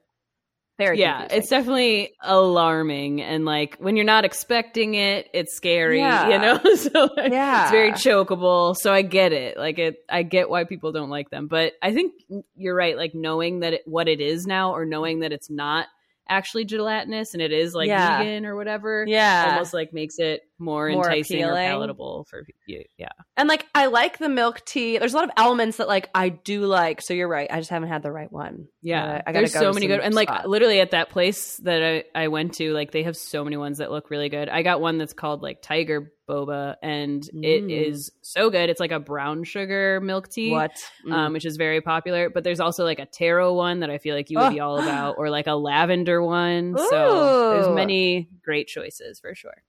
Very 0.82 1.00
yeah, 1.00 1.20
confusing. 1.22 1.38
it's 1.40 1.50
definitely 1.50 2.14
alarming, 2.22 3.22
and 3.22 3.46
like 3.46 3.78
when 3.78 3.96
you're 3.96 4.06
not 4.06 4.26
expecting 4.26 4.96
it, 4.96 5.28
it's 5.34 5.56
scary. 5.56 6.00
Yeah. 6.00 6.30
You 6.30 6.40
know, 6.40 6.76
so 6.76 7.10
like, 7.16 7.32
Yeah. 7.32 7.64
it's 7.64 7.72
very 7.72 7.92
chokeable. 7.92 8.76
So 8.76 8.92
I 8.92 9.02
get 9.04 9.32
it. 9.34 9.58
Like 9.58 9.80
it, 9.80 9.98
I 10.10 10.24
get 10.24 10.50
why 10.50 10.64
people 10.64 10.92
don't 10.92 11.10
like 11.10 11.30
them. 11.30 11.48
But 11.48 11.74
I 11.82 11.94
think 11.94 12.14
you're 12.56 12.76
right. 12.76 12.98
Like 12.98 13.14
knowing 13.14 13.60
that 13.62 13.74
it, 13.74 13.82
what 13.86 14.08
it 14.08 14.22
is 14.22 14.46
now, 14.48 14.74
or 14.74 14.86
knowing 14.86 15.20
that 15.20 15.32
it's 15.32 15.50
not 15.50 15.88
actually 16.30 16.64
gelatinous 16.66 17.34
and 17.34 17.42
it 17.42 17.52
is 17.52 17.74
like 17.74 17.88
Yeah. 17.88 18.20
vegan 18.20 18.46
or 18.46 18.56
whatever, 18.56 19.04
yeah. 19.08 19.50
almost 19.52 19.74
like 19.74 19.92
makes 19.94 20.18
it 20.18 20.42
more, 20.62 20.90
More 20.92 21.04
enticing 21.10 21.44
or 21.44 21.54
palatable 21.56 22.26
for 22.30 22.44
you. 22.68 22.84
Yeah. 22.98 23.10
And 23.36 23.50
like 23.50 23.66
I 23.76 23.88
like 23.88 24.18
the 24.20 24.30
milk 24.30 24.64
tea. 24.66 24.98
There's 24.98 25.14
a 25.14 25.18
lot 25.18 25.26
of 25.26 25.32
elements 25.36 25.78
that 25.78 25.88
like 25.88 26.10
I 26.16 26.30
do 26.30 26.66
like. 26.66 27.02
So 27.02 27.14
you're 27.14 27.28
right. 27.28 27.50
I 27.52 27.58
just 27.58 27.70
haven't 27.70 27.90
had 27.90 28.04
the 28.04 28.12
right 28.12 28.32
one. 28.32 28.68
Yeah, 28.82 29.04
Uh, 29.04 29.16
I 29.26 29.32
gotta 29.32 29.40
there's 29.40 29.54
go 29.54 29.60
so 29.60 29.74
many 29.74 29.88
good, 29.88 30.00
and 30.00 30.14
like 30.16 30.30
literally 30.46 30.80
at 30.80 30.92
that 30.92 31.10
place 31.10 31.58
that 31.64 31.84
I, 31.84 32.04
I 32.24 32.28
went 32.30 32.54
to, 32.56 32.72
like 32.74 32.92
they 32.92 33.04
have 33.04 33.18
so 33.18 33.44
many 33.44 33.58
ones 33.58 33.80
that 33.80 33.92
look 33.92 34.10
really 34.10 34.30
good. 34.30 34.48
I 34.50 34.62
got 34.64 34.80
one 34.82 34.98
that's 34.98 35.14
called 35.14 35.42
like 35.42 35.62
Tiger 35.62 36.14
Boba, 36.30 36.76
and 36.82 37.24
it 37.44 37.64
Mm. 37.64 37.88
is 37.90 38.12
so 38.22 38.50
good. 38.50 38.70
It's 38.70 38.80
like 38.80 38.92
a 38.92 39.00
brown 39.00 39.44
sugar 39.44 40.00
milk 40.02 40.30
tea, 40.30 40.52
What? 40.52 40.72
Mm. 41.06 41.14
um, 41.14 41.34
which 41.34 41.46
is 41.46 41.58
very 41.58 41.82
popular. 41.82 42.30
But 42.30 42.44
there's 42.44 42.60
also 42.62 42.86
like 42.86 43.00
a 43.00 43.06
taro 43.06 43.54
one 43.54 43.82
that 43.82 43.90
I 43.90 43.98
feel 43.98 44.16
like 44.16 44.30
you 44.30 44.38
would 44.40 44.48
Oh. 44.48 44.52
be 44.52 44.60
all 44.62 44.80
about, 44.82 45.16
or 45.18 45.30
like 45.30 45.48
a 45.48 45.56
lavender 45.56 46.24
one. 46.24 46.78
So 46.78 47.52
there's 47.54 47.76
many 47.76 48.30
great 48.44 48.68
choices 48.68 49.20
for 49.20 49.36
sure. 49.36 49.64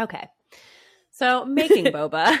Okay. 0.00 0.26
So 1.10 1.44
making 1.44 1.84
boba. 1.92 2.40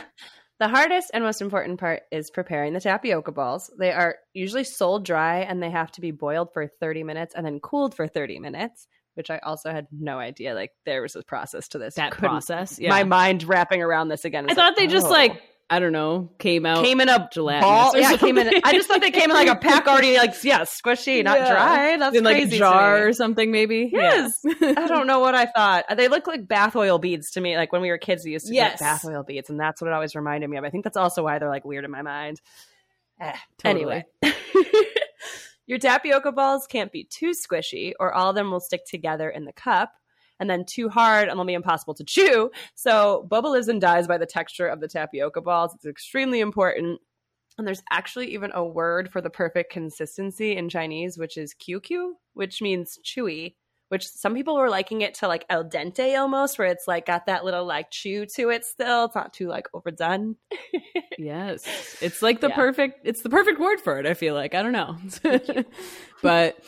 The 0.58 0.68
hardest 0.68 1.10
and 1.14 1.24
most 1.24 1.40
important 1.40 1.80
part 1.80 2.02
is 2.12 2.30
preparing 2.30 2.74
the 2.74 2.80
tapioca 2.80 3.32
balls. 3.32 3.70
They 3.78 3.92
are 3.92 4.16
usually 4.34 4.64
sold 4.64 5.06
dry 5.06 5.38
and 5.38 5.62
they 5.62 5.70
have 5.70 5.90
to 5.92 6.02
be 6.02 6.10
boiled 6.10 6.52
for 6.52 6.66
30 6.66 7.02
minutes 7.02 7.34
and 7.34 7.46
then 7.46 7.60
cooled 7.60 7.94
for 7.94 8.06
30 8.06 8.40
minutes, 8.40 8.86
which 9.14 9.30
I 9.30 9.38
also 9.38 9.70
had 9.70 9.86
no 9.90 10.18
idea. 10.18 10.52
Like 10.52 10.72
there 10.84 11.00
was 11.00 11.16
a 11.16 11.22
process 11.22 11.68
to 11.68 11.78
this. 11.78 11.94
That 11.94 12.12
process, 12.12 12.78
yeah. 12.78 12.90
My 12.90 13.04
mind 13.04 13.44
wrapping 13.44 13.82
around 13.82 14.08
this 14.08 14.26
again. 14.26 14.50
I 14.50 14.54
thought 14.54 14.72
like, 14.72 14.76
they 14.76 14.86
just 14.86 15.06
oh. 15.06 15.10
like 15.10 15.40
I 15.72 15.78
don't 15.78 15.92
know, 15.92 16.32
came 16.40 16.66
out 16.66 16.84
came 16.84 17.00
in 17.00 17.08
a 17.08 17.28
gelatinous 17.32 17.94
Yeah, 17.94 18.16
came 18.16 18.36
in. 18.38 18.60
I 18.64 18.72
just 18.72 18.88
thought 18.88 19.00
they 19.00 19.12
came 19.12 19.30
in 19.30 19.36
like 19.36 19.46
a 19.46 19.54
pack 19.54 19.86
already, 19.86 20.16
like 20.16 20.34
yeah, 20.42 20.62
squishy, 20.62 21.22
not 21.22 21.38
Yeah. 21.38 21.48
dry. 21.52 21.96
That's 21.96 22.16
in 22.16 22.24
like 22.24 22.42
a 22.42 22.46
jar 22.58 23.06
or 23.06 23.12
something, 23.12 23.52
maybe. 23.52 23.88
Yes. 23.92 24.40
Yeah. 24.44 24.74
I 24.76 24.88
don't 24.88 25.06
know 25.06 25.20
what 25.20 25.36
I 25.36 25.46
thought. 25.56 25.84
They 25.96 26.08
look 26.08 26.26
like 26.26 26.48
bath 26.48 26.74
oil 26.74 26.98
beads 26.98 27.30
to 27.32 27.40
me. 27.40 27.56
Like 27.56 27.70
when 27.72 27.82
we 27.82 27.90
were 27.90 27.98
kids, 27.98 28.24
we 28.24 28.32
used 28.32 28.48
to 28.48 28.52
Yes. 28.54 28.72
get 28.72 28.80
bath 28.80 29.04
oil 29.04 29.22
beads, 29.22 29.48
and 29.48 29.60
that's 29.60 29.80
what 29.80 29.86
it 29.86 29.94
always 29.94 30.16
reminded 30.16 30.50
me 30.50 30.56
of. 30.56 30.64
I 30.64 30.70
think 30.70 30.82
that's 30.82 30.96
also 30.96 31.22
why 31.22 31.38
they're 31.38 31.48
like 31.48 31.64
weird 31.64 31.84
in 31.84 31.90
my 31.92 32.02
mind. 32.02 32.40
Eh, 33.20 33.32
Totally. 33.58 34.04
Anyway, 34.22 34.34
your 35.66 35.78
tapioca 35.78 36.32
balls 36.32 36.66
can't 36.66 36.90
be 36.90 37.04
too 37.04 37.30
squishy, 37.30 37.92
or 38.00 38.12
all 38.12 38.30
of 38.30 38.34
them 38.34 38.50
will 38.50 38.60
stick 38.60 38.84
together 38.86 39.30
in 39.30 39.44
the 39.44 39.52
cup. 39.52 39.92
And 40.40 40.50
then 40.50 40.64
too 40.64 40.88
hard 40.88 41.28
and 41.28 41.38
they'll 41.38 41.44
be 41.46 41.54
impossible 41.54 41.94
to 41.94 42.04
chew. 42.04 42.50
So 42.74 43.28
boba 43.30 43.44
lives 43.52 43.68
and 43.68 43.80
dies 43.80 44.08
by 44.08 44.18
the 44.18 44.26
texture 44.26 44.66
of 44.66 44.80
the 44.80 44.88
tapioca 44.88 45.40
balls. 45.42 45.74
It's 45.74 45.86
extremely 45.86 46.40
important. 46.40 47.00
And 47.58 47.66
there's 47.66 47.82
actually 47.90 48.32
even 48.32 48.50
a 48.54 48.64
word 48.64 49.12
for 49.12 49.20
the 49.20 49.28
perfect 49.30 49.70
consistency 49.70 50.56
in 50.56 50.68
Chinese, 50.70 51.18
which 51.18 51.36
is 51.36 51.54
QQ, 51.54 52.12
which 52.32 52.62
means 52.62 52.98
chewy, 53.04 53.54
which 53.90 54.06
some 54.06 54.34
people 54.34 54.56
were 54.56 54.70
liking 54.70 55.02
it 55.02 55.14
to 55.16 55.28
like 55.28 55.44
al 55.50 55.62
dente 55.64 56.18
almost, 56.18 56.58
where 56.58 56.68
it's 56.68 56.88
like 56.88 57.04
got 57.06 57.26
that 57.26 57.44
little 57.44 57.66
like 57.66 57.90
chew 57.90 58.24
to 58.36 58.48
it 58.48 58.64
still. 58.64 59.04
It's 59.06 59.14
not 59.14 59.34
too 59.34 59.48
like 59.48 59.66
overdone. 59.74 60.36
Yes. 61.18 61.98
It's 62.00 62.22
like 62.22 62.40
the 62.40 62.48
Yeah. 62.48 62.54
perfect 62.54 63.00
it's 63.04 63.20
the 63.20 63.28
perfect 63.28 63.60
word 63.60 63.78
for 63.78 63.98
it, 63.98 64.06
I 64.06 64.14
feel 64.14 64.34
like. 64.34 64.54
I 64.54 64.62
don't 64.62 64.72
know. 64.72 64.96
but 66.22 66.58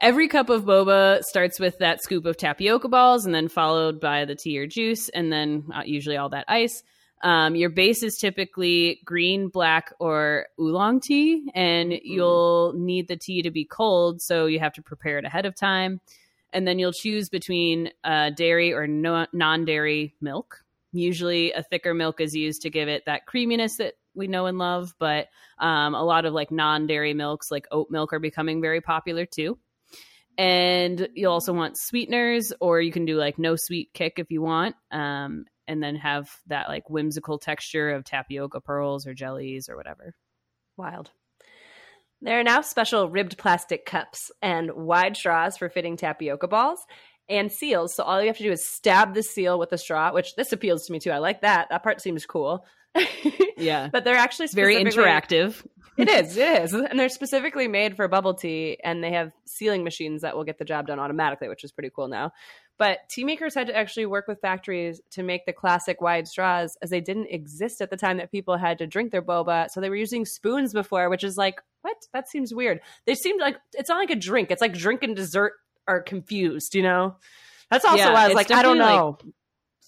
every 0.00 0.28
cup 0.28 0.50
of 0.50 0.64
boba 0.64 1.22
starts 1.22 1.58
with 1.58 1.78
that 1.78 2.02
scoop 2.02 2.26
of 2.26 2.36
tapioca 2.36 2.88
balls 2.88 3.26
and 3.26 3.34
then 3.34 3.48
followed 3.48 4.00
by 4.00 4.24
the 4.24 4.34
tea 4.34 4.58
or 4.58 4.66
juice 4.66 5.08
and 5.10 5.32
then 5.32 5.64
uh, 5.74 5.82
usually 5.84 6.16
all 6.16 6.28
that 6.28 6.44
ice. 6.48 6.82
Um, 7.22 7.56
your 7.56 7.70
base 7.70 8.02
is 8.02 8.18
typically 8.18 9.00
green, 9.04 9.48
black, 9.48 9.92
or 9.98 10.48
oolong 10.60 11.00
tea, 11.00 11.50
and 11.54 11.92
you'll 12.04 12.74
need 12.76 13.08
the 13.08 13.16
tea 13.16 13.42
to 13.42 13.50
be 13.50 13.64
cold, 13.64 14.20
so 14.20 14.46
you 14.46 14.60
have 14.60 14.74
to 14.74 14.82
prepare 14.82 15.18
it 15.18 15.24
ahead 15.24 15.46
of 15.46 15.56
time. 15.56 16.00
And 16.52 16.68
then 16.68 16.78
you'll 16.78 16.92
choose 16.92 17.28
between 17.28 17.90
uh, 18.04 18.30
dairy 18.30 18.72
or 18.72 18.86
no- 18.86 19.26
non 19.32 19.64
dairy 19.64 20.14
milk. 20.20 20.62
Usually, 20.92 21.52
a 21.52 21.62
thicker 21.62 21.94
milk 21.94 22.20
is 22.20 22.34
used 22.34 22.62
to 22.62 22.70
give 22.70 22.88
it 22.88 23.04
that 23.06 23.26
creaminess 23.26 23.76
that 23.78 23.94
we 24.14 24.26
know 24.26 24.46
and 24.46 24.58
love, 24.58 24.94
but 24.98 25.28
um, 25.58 25.94
a 25.94 26.02
lot 26.04 26.26
of 26.26 26.34
like 26.34 26.50
non 26.50 26.86
dairy 26.86 27.14
milks, 27.14 27.50
like 27.50 27.66
oat 27.70 27.90
milk, 27.90 28.12
are 28.12 28.20
becoming 28.20 28.60
very 28.60 28.80
popular 28.80 29.26
too. 29.26 29.58
And 30.38 31.08
you'll 31.14 31.32
also 31.32 31.52
want 31.52 31.78
sweeteners, 31.78 32.52
or 32.60 32.80
you 32.80 32.92
can 32.92 33.06
do 33.06 33.16
like 33.16 33.38
no 33.38 33.56
sweet 33.56 33.90
kick 33.94 34.14
if 34.18 34.30
you 34.30 34.42
want, 34.42 34.76
um, 34.90 35.44
and 35.66 35.82
then 35.82 35.96
have 35.96 36.30
that 36.48 36.68
like 36.68 36.90
whimsical 36.90 37.38
texture 37.38 37.90
of 37.90 38.04
tapioca 38.04 38.60
pearls 38.60 39.06
or 39.06 39.14
jellies 39.14 39.68
or 39.68 39.76
whatever. 39.76 40.14
Wild. 40.76 41.10
There 42.22 42.38
are 42.40 42.44
now 42.44 42.60
special 42.62 43.08
ribbed 43.08 43.38
plastic 43.38 43.86
cups 43.86 44.30
and 44.42 44.72
wide 44.72 45.16
straws 45.16 45.56
for 45.56 45.68
fitting 45.68 45.96
tapioca 45.96 46.48
balls 46.48 46.80
and 47.28 47.50
seals. 47.50 47.94
So 47.94 48.04
all 48.04 48.20
you 48.20 48.28
have 48.28 48.38
to 48.38 48.42
do 48.42 48.52
is 48.52 48.66
stab 48.66 49.14
the 49.14 49.22
seal 49.22 49.58
with 49.58 49.72
a 49.72 49.78
straw, 49.78 50.12
which 50.12 50.34
this 50.34 50.52
appeals 50.52 50.86
to 50.86 50.92
me 50.92 50.98
too. 50.98 51.10
I 51.10 51.18
like 51.18 51.42
that. 51.42 51.68
That 51.70 51.82
part 51.82 52.00
seems 52.00 52.26
cool. 52.26 52.64
Yeah. 53.58 53.88
but 53.90 54.04
they're 54.04 54.16
actually 54.16 54.48
very 54.48 54.76
interactive. 54.76 55.64
It 55.96 56.08
is, 56.08 56.36
it 56.36 56.62
is. 56.62 56.72
And 56.72 56.98
they're 56.98 57.08
specifically 57.08 57.68
made 57.68 57.96
for 57.96 58.06
bubble 58.08 58.34
tea 58.34 58.78
and 58.82 59.02
they 59.02 59.12
have 59.12 59.32
sealing 59.46 59.84
machines 59.84 60.22
that 60.22 60.36
will 60.36 60.44
get 60.44 60.58
the 60.58 60.64
job 60.64 60.86
done 60.86 60.98
automatically, 60.98 61.48
which 61.48 61.64
is 61.64 61.72
pretty 61.72 61.90
cool 61.94 62.08
now. 62.08 62.32
But 62.78 63.08
tea 63.08 63.24
makers 63.24 63.54
had 63.54 63.68
to 63.68 63.76
actually 63.76 64.06
work 64.06 64.28
with 64.28 64.40
factories 64.40 65.00
to 65.12 65.22
make 65.22 65.46
the 65.46 65.52
classic 65.52 66.00
wide 66.02 66.28
straws 66.28 66.76
as 66.82 66.90
they 66.90 67.00
didn't 67.00 67.28
exist 67.30 67.80
at 67.80 67.88
the 67.88 67.96
time 67.96 68.18
that 68.18 68.30
people 68.30 68.58
had 68.58 68.78
to 68.78 68.86
drink 68.86 69.12
their 69.12 69.22
boba. 69.22 69.70
So 69.70 69.80
they 69.80 69.88
were 69.88 69.96
using 69.96 70.26
spoons 70.26 70.74
before, 70.74 71.08
which 71.08 71.24
is 71.24 71.38
like, 71.38 71.62
what? 71.80 71.96
That 72.12 72.28
seems 72.28 72.52
weird. 72.52 72.80
They 73.06 73.14
seemed 73.14 73.40
like 73.40 73.56
it's 73.72 73.88
not 73.88 73.98
like 73.98 74.10
a 74.10 74.16
drink. 74.16 74.50
It's 74.50 74.60
like 74.60 74.74
drink 74.74 75.02
and 75.02 75.16
dessert 75.16 75.54
are 75.88 76.02
confused, 76.02 76.74
you 76.74 76.82
know? 76.82 77.16
That's 77.70 77.84
also 77.84 77.98
Yeah, 77.98 78.12
why 78.12 78.24
I 78.24 78.26
was 78.26 78.34
like, 78.34 78.50
I 78.50 78.62
don't 78.62 78.78
know. 78.78 79.18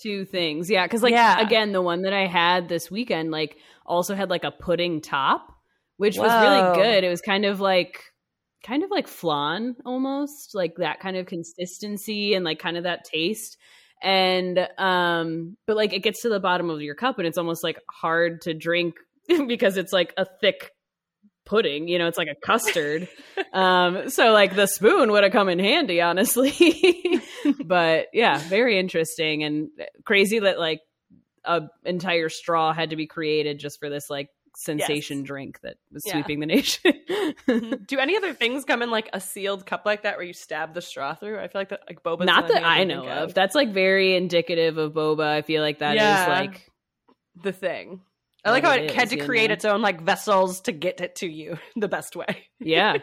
Two 0.01 0.25
things. 0.25 0.71
Yeah. 0.71 0.87
Cause 0.87 1.03
like, 1.03 1.13
Yeah. 1.13 1.41
again, 1.41 1.73
the 1.73 1.83
one 1.83 2.03
that 2.03 2.13
I 2.13 2.27
had 2.27 2.69
this 2.69 2.91
weekend, 2.91 3.31
like, 3.33 3.57
also 3.85 4.15
had 4.15 4.31
like 4.31 4.45
a 4.45 4.51
pudding 4.53 5.01
top, 5.01 5.53
which 5.99 6.17
was 6.17 6.33
really 6.33 6.83
good. 6.83 7.05
It 7.05 7.09
was 7.09 7.21
kind 7.21 7.45
of 7.45 7.61
like, 7.61 8.03
kind 8.65 8.83
of 8.83 8.91
like 8.91 9.07
flan 9.07 9.77
almost, 9.85 10.55
like 10.55 10.77
that 10.77 11.01
kind 11.01 11.17
of 11.17 11.27
consistency 11.27 12.35
and 12.35 12.45
like 12.45 12.59
kind 12.59 12.77
of 12.77 12.85
that 12.85 13.05
taste. 13.05 13.59
And, 14.03 14.67
um, 14.79 15.57
but 15.67 15.77
like 15.77 15.93
it 15.93 16.03
gets 16.03 16.23
to 16.23 16.29
the 16.29 16.41
bottom 16.41 16.71
of 16.71 16.81
your 16.81 16.95
cup 16.95 17.19
and 17.19 17.27
it's 17.27 17.39
almost 17.39 17.63
like 17.63 17.81
hard 17.91 18.43
to 18.43 18.55
drink 18.55 18.95
because 19.47 19.77
it's 19.77 19.93
like 19.93 20.15
a 20.17 20.25
thick 20.41 20.73
pudding, 21.45 21.89
you 21.89 21.99
know, 21.99 22.07
it's 22.07 22.19
like 22.19 22.29
a 22.29 22.47
custard. 22.47 23.09
um, 23.53 24.09
so 24.09 24.33
like 24.33 24.55
the 24.55 24.67
spoon 24.67 25.11
would 25.11 25.25
have 25.25 25.33
come 25.33 25.49
in 25.49 25.59
handy, 25.59 26.01
honestly. 26.01 27.21
but 27.65 28.07
yeah, 28.13 28.39
very 28.39 28.79
interesting 28.79 29.43
and 29.43 29.69
crazy 30.05 30.39
that 30.39 30.59
like 30.59 30.81
a 31.45 31.63
entire 31.85 32.29
straw 32.29 32.73
had 32.73 32.91
to 32.91 32.97
be 32.97 33.07
created 33.07 33.59
just 33.59 33.81
for 33.81 33.89
this 33.89 34.11
like 34.11 34.29
sensation 34.59 35.23
drink 35.23 35.61
that 35.61 35.77
was 35.93 36.03
Yeah. 36.05 36.15
sweeping 36.15 36.41
the 36.41 36.47
nation. 36.47 36.93
Mm-hmm. 37.09 37.75
Do 37.87 37.99
any 37.99 38.17
other 38.17 38.35
things 38.35 38.65
come 38.65 38.83
in 38.83 38.91
like 38.91 39.09
a 39.13 39.21
sealed 39.21 39.65
cup 39.67 39.83
like 39.87 40.03
that 40.03 40.17
where 40.17 40.27
you 40.27 40.33
stab 40.33 40.75
the 40.75 40.83
straw 40.83 41.15
through? 41.15 41.39
I 41.39 41.49
feel 41.49 41.61
like 41.61 41.69
that 41.69 41.81
like 41.89 42.03
boba. 42.03 42.25
Not 42.27 42.49
that 42.49 42.65
I 42.65 42.85
know 42.85 43.03
think 43.03 43.13
of. 43.13 43.35
That's 43.35 43.55
like 43.55 43.73
very 43.73 44.17
indicative 44.17 44.77
of 44.79 44.93
boba. 44.93 45.27
I 45.27 45.43
feel 45.43 45.63
like 45.63 45.79
that 45.79 45.95
is 45.97 46.03
Yeah. 46.03 46.27
like 46.29 46.69
the 47.43 47.53
thing. 47.53 48.01
I 48.45 48.51
like 48.51 48.65
how 48.65 48.73
it 48.73 48.85
it 48.85 48.91
had 48.95 49.13
is, 49.13 49.19
to 49.19 49.25
create 49.25 49.49
know? 49.49 49.55
its 49.55 49.65
own 49.65 49.83
like 49.83 50.01
vessels 50.01 50.61
to 50.63 50.73
get 50.73 51.01
it 51.01 51.17
to 51.17 51.29
you 51.29 51.59
the 51.77 51.89
best 51.89 52.17
way. 52.17 52.47
yeah. 52.61 52.97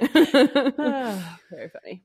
Ah, 0.14 1.38
very 1.50 1.68
funny. 1.68 2.02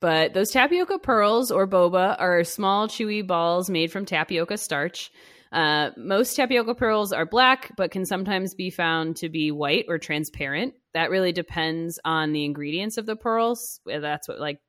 But 0.00 0.34
those 0.34 0.50
tapioca 0.50 0.98
pearls 0.98 1.50
or 1.50 1.66
boba 1.66 2.16
are 2.18 2.44
small, 2.44 2.86
chewy 2.88 3.26
balls 3.26 3.70
made 3.70 3.90
from 3.90 4.04
tapioca 4.04 4.58
starch. 4.58 5.10
Uh, 5.56 5.90
most 5.96 6.36
tapioca 6.36 6.74
pearls 6.74 7.14
are 7.14 7.24
black, 7.24 7.72
but 7.78 7.90
can 7.90 8.04
sometimes 8.04 8.54
be 8.54 8.68
found 8.68 9.16
to 9.16 9.30
be 9.30 9.50
white 9.50 9.86
or 9.88 9.96
transparent. 9.96 10.74
That 10.92 11.08
really 11.08 11.32
depends 11.32 11.98
on 12.04 12.32
the 12.32 12.44
ingredients 12.44 12.98
of 12.98 13.06
the 13.06 13.16
pearls. 13.16 13.80
That's 13.86 14.28
what 14.28 14.38
like 14.38 14.60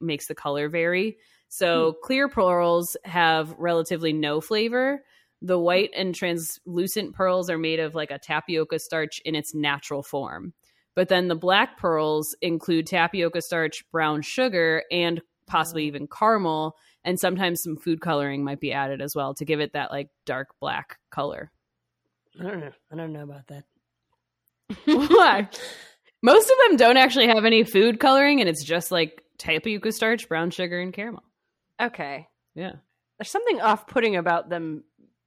makes 0.00 0.28
the 0.28 0.36
color 0.36 0.68
vary. 0.68 1.16
So 1.48 1.94
clear 2.04 2.28
pearls 2.28 2.96
have 3.04 3.52
relatively 3.58 4.12
no 4.12 4.40
flavor. 4.40 5.02
The 5.42 5.58
white 5.58 5.90
and 5.96 6.14
translucent 6.14 7.12
pearls 7.12 7.50
are 7.50 7.58
made 7.58 7.80
of 7.80 7.96
like 7.96 8.12
a 8.12 8.18
tapioca 8.20 8.78
starch 8.78 9.20
in 9.24 9.34
its 9.34 9.52
natural 9.52 10.04
form. 10.04 10.52
But 10.94 11.08
then 11.08 11.26
the 11.26 11.34
black 11.34 11.76
pearls 11.76 12.36
include 12.40 12.86
tapioca 12.86 13.42
starch, 13.42 13.84
brown 13.90 14.22
sugar, 14.22 14.84
and 14.92 15.20
possibly 15.48 15.86
even 15.86 16.06
caramel. 16.06 16.76
And 17.04 17.18
sometimes 17.18 17.62
some 17.62 17.76
food 17.76 18.00
coloring 18.00 18.44
might 18.44 18.60
be 18.60 18.72
added 18.72 19.00
as 19.00 19.14
well 19.16 19.34
to 19.34 19.44
give 19.44 19.60
it 19.60 19.72
that 19.72 19.90
like 19.90 20.08
dark 20.26 20.48
black 20.60 20.98
color. 21.10 21.50
I 22.38 22.42
don't 22.44 22.60
know. 22.60 22.72
I 22.92 22.96
don't 22.96 23.12
know 23.12 23.22
about 23.22 23.46
that. 23.48 23.64
Why? 24.84 25.48
Most 26.22 26.50
of 26.50 26.56
them 26.68 26.76
don't 26.76 26.96
actually 26.98 27.28
have 27.28 27.44
any 27.46 27.64
food 27.64 27.98
coloring, 27.98 28.40
and 28.40 28.48
it's 28.48 28.62
just 28.64 28.92
like 28.92 29.22
tapioca 29.38 29.90
starch, 29.92 30.28
brown 30.28 30.50
sugar, 30.50 30.78
and 30.78 30.92
caramel. 30.92 31.22
Okay. 31.80 32.28
Yeah. 32.54 32.72
There's 33.18 33.30
something 33.30 33.60
off 33.60 33.86
putting 33.86 34.16
about 34.16 34.50
them 34.50 34.84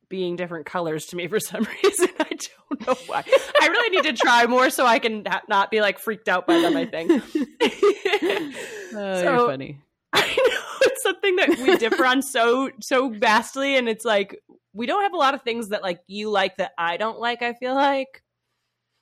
being 0.10 0.36
different 0.36 0.68
colors 0.68 1.06
to 1.08 1.16
me 1.16 1.28
for 1.28 1.40
some 1.42 1.64
reason. 1.84 2.10
I 2.20 2.30
don't 2.70 2.88
know 2.88 2.96
why. 3.08 3.24
I 3.62 3.68
really 3.68 3.90
need 3.98 4.04
to 4.04 4.14
try 4.14 4.46
more 4.46 4.70
so 4.70 4.86
I 4.86 5.00
can 5.00 5.26
not 5.50 5.72
be 5.72 5.82
like 5.82 5.98
freaked 5.98 6.30
out 6.30 6.46
by 6.46 6.60
them, 6.62 6.78
I 6.78 6.86
think. 6.86 7.12
Oh, 8.96 9.16
So- 9.16 9.24
you're 9.24 9.48
funny. 9.50 9.80
I 10.16 10.22
know 10.38 10.63
it's 10.86 11.04
something 11.04 11.36
that 11.38 11.50
we 11.60 11.78
differ 11.78 12.06
on 12.06 12.22
so 12.22 12.70
so 12.82 13.10
vastly, 13.10 13.76
and 13.78 13.88
it's 13.90 14.06
like 14.06 14.40
we 14.74 14.86
don't 14.86 15.04
have 15.04 15.14
a 15.14 15.18
lot 15.18 15.34
of 15.34 15.42
things 15.44 15.70
that 15.70 15.84
like 15.84 16.00
you 16.08 16.30
like 16.30 16.58
that 16.58 16.72
I 16.78 16.98
don't 16.98 17.20
like. 17.20 17.42
I 17.42 17.54
feel 17.54 17.76
like, 17.76 18.24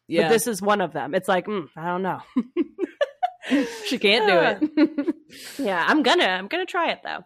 Yeah. 0.08 0.24
but 0.24 0.30
this 0.30 0.48
is 0.48 0.62
one 0.62 0.82
of 0.82 0.94
them. 0.94 1.16
It's 1.16 1.28
like 1.28 1.48
mm, 1.48 1.68
I 1.76 1.86
don't 1.88 2.02
know. 2.04 2.22
she 3.88 3.98
can't 3.98 4.28
do 4.28 4.78
it. 4.78 5.16
yeah, 5.60 5.84
I'm 5.88 6.04
gonna 6.04 6.26
I'm 6.26 6.48
gonna 6.48 6.66
try 6.66 6.92
it 6.92 7.00
though. 7.04 7.20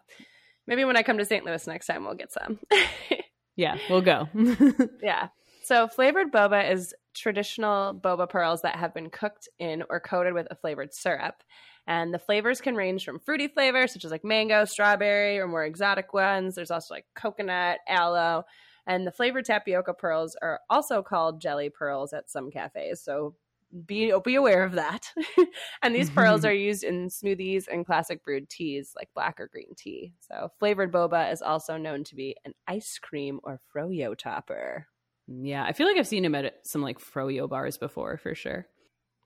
Maybe 0.66 0.84
when 0.84 0.96
I 0.96 1.02
come 1.02 1.18
to 1.18 1.24
St. 1.24 1.44
Louis 1.44 1.66
next 1.66 1.86
time, 1.86 2.04
we'll 2.04 2.14
get 2.14 2.32
some. 2.32 2.58
yeah, 3.56 3.76
we'll 3.88 4.00
go. 4.02 4.28
yeah. 5.02 5.28
So 5.64 5.86
flavored 5.88 6.32
boba 6.32 6.70
is 6.72 6.94
traditional 7.14 7.94
boba 7.94 8.28
pearls 8.28 8.62
that 8.62 8.76
have 8.76 8.94
been 8.94 9.10
cooked 9.10 9.48
in 9.58 9.84
or 9.88 10.00
coated 10.00 10.32
with 10.34 10.46
a 10.50 10.56
flavored 10.56 10.92
syrup. 10.94 11.34
And 11.86 12.12
the 12.12 12.18
flavors 12.18 12.60
can 12.60 12.74
range 12.74 13.04
from 13.04 13.20
fruity 13.20 13.48
flavors, 13.48 13.92
such 13.92 14.04
as 14.04 14.10
like 14.10 14.24
mango, 14.24 14.64
strawberry, 14.64 15.38
or 15.38 15.46
more 15.46 15.64
exotic 15.64 16.12
ones. 16.12 16.54
There's 16.54 16.70
also 16.70 16.94
like 16.94 17.06
coconut, 17.14 17.78
aloe. 17.88 18.44
And 18.86 19.06
the 19.06 19.12
flavored 19.12 19.44
tapioca 19.44 19.94
pearls 19.94 20.36
are 20.42 20.60
also 20.68 21.02
called 21.02 21.40
jelly 21.40 21.70
pearls 21.70 22.12
at 22.12 22.30
some 22.30 22.50
cafes. 22.50 23.02
So 23.02 23.34
be 23.84 24.12
be 24.24 24.34
aware 24.36 24.64
of 24.64 24.72
that. 24.72 25.12
and 25.82 25.94
these 25.94 26.10
pearls 26.10 26.40
mm-hmm. 26.40 26.48
are 26.48 26.52
used 26.52 26.84
in 26.84 27.08
smoothies 27.08 27.64
and 27.70 27.84
classic 27.84 28.24
brewed 28.24 28.48
teas 28.48 28.92
like 28.96 29.08
black 29.14 29.40
or 29.40 29.48
green 29.48 29.74
tea. 29.76 30.12
So 30.20 30.50
flavored 30.58 30.92
boba 30.92 31.32
is 31.32 31.42
also 31.42 31.76
known 31.76 32.04
to 32.04 32.14
be 32.14 32.36
an 32.44 32.52
ice 32.66 32.98
cream 32.98 33.40
or 33.42 33.60
froyo 33.74 34.16
topper. 34.16 34.86
Yeah, 35.28 35.64
I 35.64 35.72
feel 35.72 35.88
like 35.88 35.96
I've 35.96 36.06
seen 36.06 36.24
him 36.24 36.36
at 36.36 36.54
some 36.64 36.82
like 36.82 37.00
froyo 37.00 37.48
bars 37.48 37.78
before 37.78 38.18
for 38.18 38.34
sure. 38.34 38.66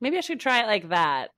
Maybe 0.01 0.17
I 0.17 0.23
should 0.23 0.41
try 0.41 0.63
it 0.63 0.67
like 0.67 0.89
that. 0.89 1.31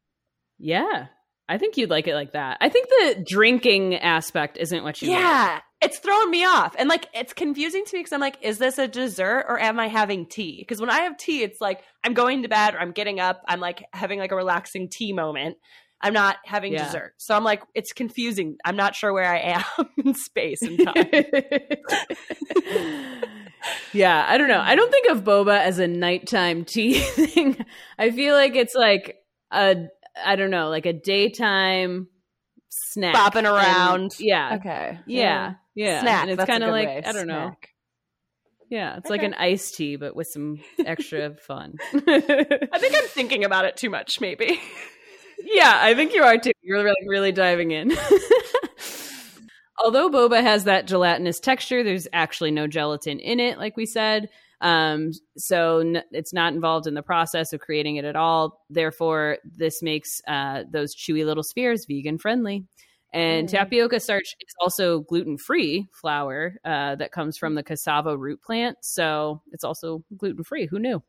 Yeah. 0.63 1.07
I 1.49 1.59
think 1.59 1.77
you'd 1.77 1.91
like 1.91 2.07
it 2.07 2.15
like 2.15 2.33
that. 2.33 2.57
I 2.61 2.69
think 2.69 2.89
the 2.89 3.25
drinking 3.29 3.97
aspect 3.97 4.57
isn't 4.59 4.85
what 4.85 5.03
you 5.03 5.11
Yeah. 5.11 5.61
It's 5.83 5.99
throwing 5.99 6.31
me 6.31 6.45
off. 6.45 6.77
And 6.79 6.89
like 6.89 7.09
it's 7.13 7.33
confusing 7.33 7.85
to 7.85 7.97
me 7.97 8.01
because 8.01 8.13
I'm 8.13 8.21
like, 8.21 8.39
is 8.41 8.59
this 8.59 8.79
a 8.79 8.87
dessert 8.87 9.47
or 9.49 9.59
am 9.59 9.81
I 9.81 9.89
having 9.89 10.27
tea? 10.27 10.59
Because 10.61 10.81
when 10.81 10.89
I 10.89 11.01
have 11.01 11.17
tea, 11.19 11.43
it's 11.43 11.61
like 11.61 11.83
I'm 12.05 12.15
going 12.15 12.43
to 12.43 12.49
bed 12.49 12.75
or 12.75 12.81
I'm 12.81 12.93
getting 12.93 13.19
up. 13.19 13.43
I'm 13.49 13.59
like 13.59 13.85
having 13.93 14.21
like 14.21 14.31
a 14.31 14.37
relaxing 14.37 14.89
tea 14.89 15.13
moment. 15.13 15.57
I'm 16.01 16.13
not 16.13 16.37
having 16.45 16.73
Yeah. 16.73 16.85
dessert. 16.85 17.15
So 17.19 17.35
I'm 17.35 17.45
like, 17.45 17.63
it's 17.75 17.93
confusing. 17.93 18.57
I'm 18.65 18.77
not 18.77 18.95
sure 18.95 19.13
where 19.13 19.31
I 19.33 19.63
am 19.79 19.89
in 20.05 20.15
space 20.15 20.63
and 20.63 20.79
time. 20.79 20.95
yeah, 23.93 24.25
I 24.29 24.39
don't 24.39 24.49
know. 24.49 24.61
I 24.61 24.75
don't 24.75 24.91
think 24.91 25.11
of 25.11 25.25
boba 25.25 25.59
as 25.61 25.79
a 25.79 25.87
nighttime 25.89 26.65
tea 26.65 26.95
thing. 27.01 27.65
I 27.99 28.11
feel 28.11 28.35
like 28.35 28.57
it's 28.57 28.75
like 28.75 29.19
a 29.51 29.87
I 30.17 30.37
don't 30.37 30.51
know, 30.51 30.69
like 30.69 30.87
a 30.87 30.93
daytime 30.93 32.09
snack. 32.69 33.15
Bopping 33.15 33.39
And- 33.39 33.47
around. 33.47 34.13
yeah. 34.19 34.57
Okay. 34.57 34.99
Yeah. 35.07 35.55
Yeah. 35.75 36.01
Snack. 36.01 36.23
And 36.23 36.31
it's 36.33 36.45
kind 36.45 36.63
of 36.63 36.71
like 36.71 36.89
way. 36.89 37.03
I 37.05 37.13
don't 37.13 37.27
know. 37.27 37.47
Snack. 37.49 37.69
Yeah, 38.71 38.97
it's 38.97 39.11
like 39.11 39.23
an 39.23 39.35
iced 39.35 39.75
tea 39.75 39.97
but 39.97 40.17
with 40.17 40.29
some 40.29 40.59
extra 40.87 41.35
fun. 41.47 41.75
I 41.93 41.99
think 42.79 42.95
I'm 42.97 43.07
thinking 43.09 43.45
about 43.45 43.67
it 43.67 43.77
too 43.77 43.91
much, 43.91 44.19
maybe. 44.21 44.59
Yeah, 45.45 45.73
I 45.83 45.95
think 45.95 46.15
you 46.15 46.23
are 46.23 46.39
too. 46.39 46.53
You're 46.63 46.83
really, 46.83 47.07
really 47.09 47.33
diving 47.33 47.71
in. 47.73 47.93
Although 49.85 50.11
boba 50.11 50.41
has 50.41 50.65
that 50.65 50.87
gelatinous 50.87 51.41
texture, 51.41 51.83
there's 51.83 52.07
actually 52.13 52.51
no 52.53 52.67
gelatin 52.67 53.19
in 53.19 53.41
it, 53.41 53.59
like 53.59 53.77
we 53.77 53.85
said. 53.87 54.29
Um, 54.63 55.13
so 55.37 55.81
n- 55.81 56.03
it's 56.13 56.33
not 56.33 56.55
involved 56.55 56.87
in 56.87 56.95
the 56.95 57.03
process 57.03 57.53
of 57.53 57.61
creating 57.61 57.97
it 57.97 58.05
at 58.07 58.17
all. 58.17 58.65
Therefore, 58.71 59.39
this 59.45 59.83
makes 59.83 60.23
uh, 60.29 60.65
those 60.71 60.95
chewy 60.97 61.27
little 61.27 61.43
spheres 61.43 61.85
vegan 61.87 62.19
friendly. 62.19 62.65
And 63.13 63.47
Mm. 63.47 63.51
tapioca 63.51 64.01
starch 64.01 64.35
is 64.41 64.55
also 64.63 65.01
gluten 65.01 65.37
free 65.37 65.87
flour 65.93 66.55
uh, 66.65 66.95
that 66.95 67.13
comes 67.13 67.37
from 67.37 67.55
the 67.55 67.63
cassava 67.63 68.17
root 68.17 68.41
plant. 68.43 68.79
So 68.81 69.43
it's 69.53 69.65
also 69.65 70.03
gluten 70.17 70.45
free. 70.45 70.67
Who 70.67 70.79
knew? 70.79 71.03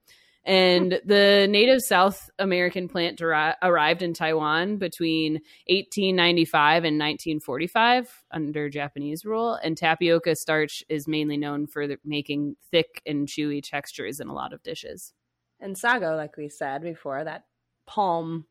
And 0.45 0.99
the 1.05 1.47
native 1.49 1.81
South 1.81 2.29
American 2.37 2.89
plant 2.89 3.17
deri- 3.17 3.55
arrived 3.61 4.01
in 4.01 4.13
Taiwan 4.13 4.77
between 4.77 5.35
1895 5.67 6.83
and 6.83 6.99
1945 6.99 8.23
under 8.31 8.69
Japanese 8.69 9.23
rule. 9.23 9.53
And 9.53 9.77
tapioca 9.77 10.35
starch 10.35 10.83
is 10.89 11.07
mainly 11.07 11.37
known 11.37 11.65
for 11.65 11.87
the- 11.87 11.99
making 12.03 12.57
thick 12.71 13.01
and 13.05 13.27
chewy 13.27 13.61
textures 13.63 14.19
in 14.19 14.27
a 14.27 14.33
lot 14.33 14.51
of 14.51 14.63
dishes. 14.63 15.13
And 15.61 15.77
sago, 15.77 16.17
like 16.17 16.35
we 16.35 16.49
said 16.49 16.81
before, 16.81 17.23
that 17.23 17.45
palm 17.87 18.45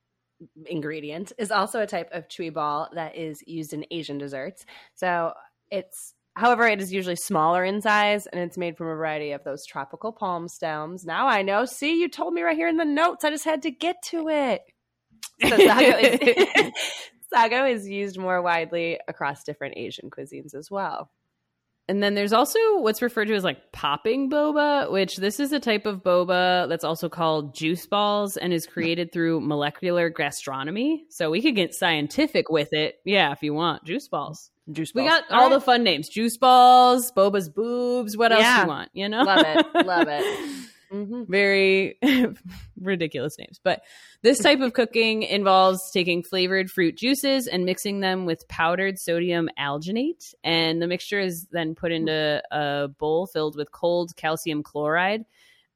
ingredient 0.66 1.32
is 1.38 1.50
also 1.50 1.80
a 1.80 1.86
type 1.86 2.08
of 2.12 2.26
chewy 2.28 2.52
ball 2.52 2.88
that 2.94 3.16
is 3.16 3.42
used 3.46 3.74
in 3.74 3.84
Asian 3.90 4.18
desserts. 4.18 4.64
So 4.94 5.34
it's, 5.70 6.14
however, 6.34 6.66
it 6.66 6.80
is 6.80 6.92
usually 6.92 7.16
smaller 7.16 7.64
in 7.64 7.80
size 7.80 8.26
and 8.26 8.40
it's 8.40 8.58
made 8.58 8.76
from 8.76 8.88
a 8.88 8.94
variety 8.94 9.32
of 9.32 9.44
those 9.44 9.66
tropical 9.66 10.12
palm 10.12 10.48
stems. 10.48 11.04
Now 11.04 11.28
I 11.28 11.42
know. 11.42 11.64
See, 11.64 12.00
you 12.00 12.08
told 12.08 12.34
me 12.34 12.42
right 12.42 12.56
here 12.56 12.68
in 12.68 12.76
the 12.76 12.84
notes. 12.84 13.24
I 13.24 13.30
just 13.30 13.44
had 13.44 13.62
to 13.62 13.70
get 13.70 13.96
to 14.06 14.28
it. 14.28 14.62
So 15.42 15.56
sago 15.56 15.98
is, 15.98 16.72
sago 17.34 17.66
is 17.66 17.88
used 17.88 18.18
more 18.18 18.40
widely 18.42 18.98
across 19.08 19.44
different 19.44 19.76
Asian 19.76 20.10
cuisines 20.10 20.54
as 20.54 20.70
well. 20.70 21.10
And 21.88 22.02
then 22.02 22.14
there's 22.14 22.32
also 22.32 22.58
what's 22.78 23.02
referred 23.02 23.26
to 23.26 23.34
as 23.34 23.42
like 23.42 23.72
popping 23.72 24.30
boba, 24.30 24.90
which 24.90 25.16
this 25.16 25.40
is 25.40 25.52
a 25.52 25.58
type 25.58 25.84
of 25.84 26.02
boba 26.02 26.68
that's 26.68 26.84
also 26.84 27.08
called 27.08 27.56
juice 27.56 27.86
balls 27.86 28.36
and 28.36 28.52
is 28.52 28.66
created 28.66 29.12
through 29.12 29.40
molecular 29.40 30.08
gastronomy. 30.08 31.04
So 31.10 31.30
we 31.30 31.42
could 31.42 31.56
get 31.56 31.74
scientific 31.74 32.48
with 32.48 32.72
it. 32.72 32.96
Yeah, 33.04 33.32
if 33.32 33.42
you 33.42 33.52
want. 33.52 33.84
Juice 33.84 34.06
balls. 34.06 34.51
Juice 34.70 34.92
We 34.94 35.04
got 35.04 35.24
all 35.30 35.50
the 35.50 35.60
fun 35.60 35.82
names. 35.82 36.08
Juice 36.08 36.36
balls, 36.36 37.10
boba's 37.16 37.48
boobs, 37.48 38.16
what 38.16 38.30
else 38.32 38.42
Yeah. 38.42 38.62
you 38.62 38.68
want, 38.68 38.90
you 38.92 39.08
know? 39.08 39.22
Love 39.22 39.44
it. 39.44 39.86
Love 39.86 40.08
it. 40.08 40.24
hmm 40.92 41.22
very 41.26 41.98
ridiculous 42.80 43.36
names. 43.38 43.58
But 43.64 43.80
this 44.22 44.38
type 44.40 44.60
of 44.60 44.74
cooking 44.74 45.22
involves 45.22 45.90
taking 45.90 46.22
flavored 46.22 46.70
fruit 46.70 46.96
juices 46.98 47.46
and 47.46 47.64
mixing 47.64 48.00
them 48.00 48.26
with 48.26 48.46
powdered 48.48 48.98
sodium 48.98 49.48
alginate. 49.58 50.34
And 50.44 50.82
the 50.82 50.86
mixture 50.86 51.18
is 51.18 51.46
then 51.50 51.74
put 51.74 51.92
into 51.92 52.42
a 52.52 52.88
bowl 52.88 53.26
filled 53.26 53.56
with 53.56 53.72
cold 53.72 54.14
calcium 54.16 54.62
chloride. 54.62 55.24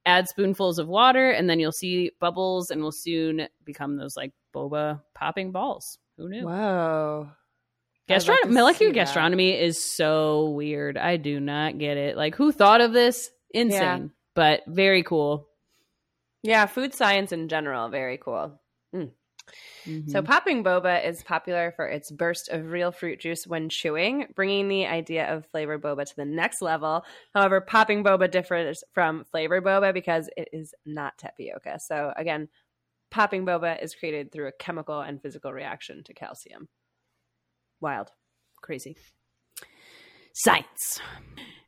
Add 0.05 0.29
spoonfuls 0.29 0.79
of 0.79 0.87
water, 0.87 1.31
and 1.33 1.51
then 1.51 1.59
you'll 1.59 1.73
see 1.73 2.13
bubbles 2.21 2.71
and 2.71 2.81
will 2.81 2.93
soon 2.93 3.49
become 3.65 3.97
those 3.97 4.17
like 4.17 4.33
boba 4.55 5.01
popping 5.15 5.51
balls. 5.51 5.99
Who 6.19 6.29
knew? 6.29 6.45
Whoa. 6.45 7.31
I'd 8.09 8.21
Gastron- 8.21 8.29
like 8.29 8.51
molecular 8.51 8.93
gastronomy 8.93 9.59
is 9.59 9.83
so 9.83 10.51
weird. 10.51 10.97
I 10.97 11.17
do 11.17 11.41
not 11.41 11.79
get 11.79 11.97
it. 11.97 12.17
Like, 12.17 12.35
who 12.37 12.53
thought 12.53 12.81
of 12.81 12.93
this? 12.93 13.31
Insane, 13.53 14.13
but 14.35 14.63
very 14.67 15.03
cool. 15.03 15.49
Yeah, 16.43 16.67
food 16.67 16.95
science 16.95 17.33
in 17.33 17.49
general, 17.49 17.89
very 17.89 18.19
cool. 18.19 18.61
Mhm. 18.95 20.11
So, 20.11 20.23
popping 20.23 20.65
boba 20.65 21.05
is 21.05 21.23
popular 21.23 21.73
for 21.77 21.87
its 21.87 22.11
burst 22.11 22.49
of 22.49 22.71
real 22.73 22.91
fruit 22.91 23.21
juice 23.21 23.47
when 23.47 23.69
chewing, 23.69 24.33
bringing 24.35 24.69
the 24.69 24.87
idea 24.87 25.33
of 25.33 25.47
flavored 25.47 25.83
boba 25.83 26.05
to 26.05 26.17
the 26.17 26.25
next 26.25 26.61
level. 26.61 27.05
However, 27.35 27.61
popping 27.61 28.03
boba 28.03 28.29
differs 28.31 28.83
from 28.93 29.25
flavored 29.25 29.65
boba 29.65 29.95
because 29.95 30.29
it 30.37 30.49
is 30.53 30.75
not 30.85 31.17
tapioca. 31.19 31.79
So, 31.79 32.13
again, 32.17 32.49
popping 33.11 33.47
boba 33.47 33.81
is 33.81 33.95
created 33.95 34.33
through 34.33 34.49
a 34.49 34.53
chemical 34.53 35.01
and 35.01 35.23
physical 35.23 35.53
reaction 35.53 36.03
to 36.05 36.15
calcium. 36.15 36.69
Wild. 37.81 38.11
crazy. 38.63 38.97
Science. 40.33 41.01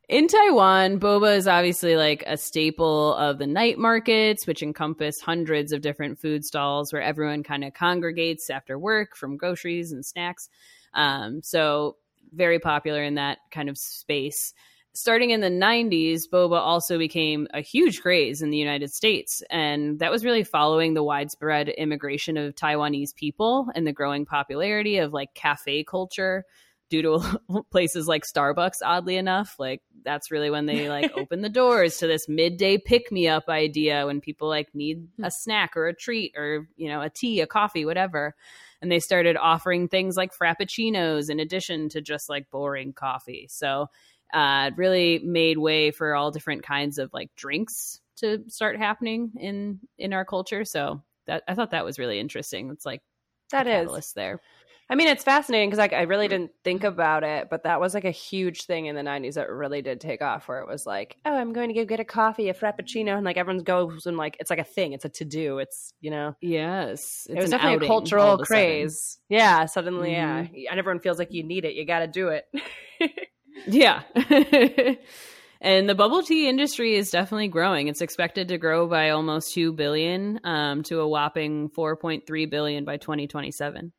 In 0.09 0.27
Taiwan, 0.27 0.99
boba 0.99 1.37
is 1.37 1.47
obviously 1.47 1.97
like 1.97 2.25
a 2.27 2.39
staple 2.39 3.15
of 3.17 3.39
the 3.39 3.47
night 3.47 3.79
markets, 3.79 4.47
which 4.47 4.63
encompass 4.63 5.21
hundreds 5.21 5.71
of 5.71 5.83
different 5.83 6.19
food 6.19 6.47
stalls 6.47 6.93
where 6.93 7.03
everyone 7.03 7.43
kind 7.43 7.63
of 7.63 7.75
congregates 7.75 8.49
after 8.49 8.79
work 8.79 9.17
from 9.17 9.37
groceries 9.37 9.93
and 9.93 10.05
snacks. 10.05 10.49
Um, 10.95 11.43
so, 11.43 11.97
very 12.33 12.59
popular 12.59 13.03
in 13.03 13.17
that 13.17 13.39
kind 13.51 13.69
of 13.69 13.77
space. 13.77 14.55
Starting 14.95 15.31
in 15.31 15.41
the 15.41 15.49
90s, 15.49 16.23
boba 16.33 16.59
also 16.59 16.99
became 16.99 17.47
a 17.55 17.61
huge 17.61 18.01
craze 18.01 18.43
in 18.43 18.51
the 18.51 18.57
United 18.57 18.93
States. 18.93 19.43
And 19.51 19.99
that 20.01 20.11
was 20.11 20.25
really 20.25 20.43
following 20.43 20.95
the 20.95 21.05
widespread 21.05 21.69
immigration 21.69 22.37
of 22.37 22.55
Taiwanese 22.55 23.15
people 23.15 23.69
and 23.75 23.87
the 23.87 23.93
growing 23.93 24.25
popularity 24.25 24.99
of 24.99 25.13
like 25.13 25.35
cafe 25.35 25.85
culture 25.85 26.45
due 26.91 27.03
to 27.03 27.41
places 27.71 28.09
like 28.09 28.25
Starbucks, 28.25 28.79
oddly 28.85 29.17
enough. 29.17 29.57
Like 29.59 29.83
that's 30.05 30.31
really 30.31 30.51
when 30.51 30.67
they 30.67 30.89
like 30.89 31.13
open 31.17 31.43
the 31.43 31.49
doors 31.49 31.99
to 31.99 32.07
this 32.07 32.29
midday 32.29 32.79
pick 32.79 33.13
me 33.13 33.29
up 33.29 33.49
idea 33.49 34.07
when 34.07 34.21
people 34.21 34.49
like 34.49 34.75
need 34.75 35.09
hmm. 35.17 35.25
a 35.25 35.31
snack 35.31 35.77
or 35.77 35.87
a 35.87 35.95
treat 35.95 36.35
or, 36.37 36.69
you 36.77 36.89
know, 36.89 37.01
a 37.01 37.11
tea, 37.11 37.41
a 37.41 37.47
coffee, 37.47 37.85
whatever. 37.85 38.35
And 38.81 38.91
they 38.91 39.01
started 39.01 39.37
offering 39.37 39.89
things 39.89 40.17
like 40.17 40.33
frappuccinos 40.37 41.31
in 41.31 41.41
addition 41.41 41.89
to 41.91 42.01
just 42.01 42.29
like 42.29 42.51
boring 42.51 42.93
coffee. 42.93 43.49
So 43.51 43.89
uh, 44.33 44.71
really 44.77 45.19
made 45.21 45.59
way 45.59 45.91
for 45.91 46.15
all 46.15 46.31
different 46.31 46.63
kinds 46.63 46.99
of 46.99 47.11
like 47.13 47.35
drinks 47.37 48.01
to 48.17 48.43
start 48.49 48.77
happening 48.79 49.33
in 49.39 49.81
in 49.99 50.13
our 50.13 50.25
culture. 50.25 50.65
So 50.65 51.03
that 51.27 51.43
I 51.49 51.55
thought 51.55 51.71
that 51.71 51.85
was 51.85 51.99
really 51.99 52.19
interesting. 52.19 52.71
It's 52.71 52.87
like 52.87 53.03
That 53.51 53.67
is. 53.67 54.13
there. 54.15 54.41
I 54.91 54.95
mean, 54.95 55.09
it's 55.09 55.23
fascinating 55.25 55.69
because 55.69 55.79
like 55.79 55.93
I 55.93 56.03
really 56.03 56.29
didn't 56.29 56.53
think 56.65 56.83
about 56.83 57.23
it, 57.23 57.49
but 57.51 57.65
that 57.65 57.79
was 57.79 57.93
like 57.93 58.07
a 58.07 58.11
huge 58.11 58.65
thing 58.65 58.87
in 58.87 58.97
the 58.97 59.03
'90s 59.03 59.35
that 59.35 59.51
really 59.51 59.83
did 59.83 60.01
take 60.01 60.23
off. 60.23 60.49
Where 60.49 60.61
it 60.61 60.69
was 60.69 60.87
like, 60.87 61.17
oh, 61.27 61.35
I'm 61.35 61.53
going 61.53 61.69
to 61.69 61.75
go 61.75 61.85
get 61.85 62.01
a 62.01 62.05
coffee, 62.05 62.49
a 62.49 62.55
frappuccino, 62.55 63.15
and 63.17 63.25
like 63.25 63.37
everyone 63.37 63.65
goes 63.65 64.07
and 64.07 64.17
like 64.17 64.39
it's 64.41 64.49
like 64.49 64.59
a 64.59 64.65
thing, 64.65 64.95
it's 64.95 65.05
a 65.05 65.11
to 65.11 65.27
do, 65.27 65.59
it's 65.59 65.93
you 66.01 66.11
know, 66.11 66.35
Yes, 66.41 67.27
it 67.31 67.39
was 67.41 67.51
definitely 67.51 67.85
a 67.85 67.89
cultural 67.89 68.35
a 68.41 68.47
sudden. 68.47 68.47
craze. 68.47 69.19
Yeah, 69.29 69.67
suddenly, 69.67 70.13
yeah, 70.13 70.45
Mhm. 70.45 70.67
and 70.71 70.79
everyone 70.79 71.01
feels 71.01 71.19
like 71.19 71.35
you 71.35 71.43
need 71.43 71.67
it, 71.67 71.75
you 71.75 71.85
got 71.85 71.99
to 72.01 72.07
do 72.07 72.29
it. 72.29 72.47
Yeah. 73.67 74.03
and 75.61 75.89
the 75.89 75.95
bubble 75.95 76.23
tea 76.23 76.49
industry 76.49 76.95
is 76.95 77.11
definitely 77.11 77.49
growing. 77.49 77.89
It's 77.89 78.01
expected 78.01 78.49
to 78.49 78.59
grow 78.59 78.87
by 78.87 79.11
almost 79.11 79.53
2 79.55 79.73
billion 79.73 80.41
um, 80.45 80.83
to 80.85 81.01
a 81.01 81.09
whopping 81.09 81.71
4.3 81.71 82.51
billion 82.51 82.85
by 82.85 82.97
2027. 82.97 83.93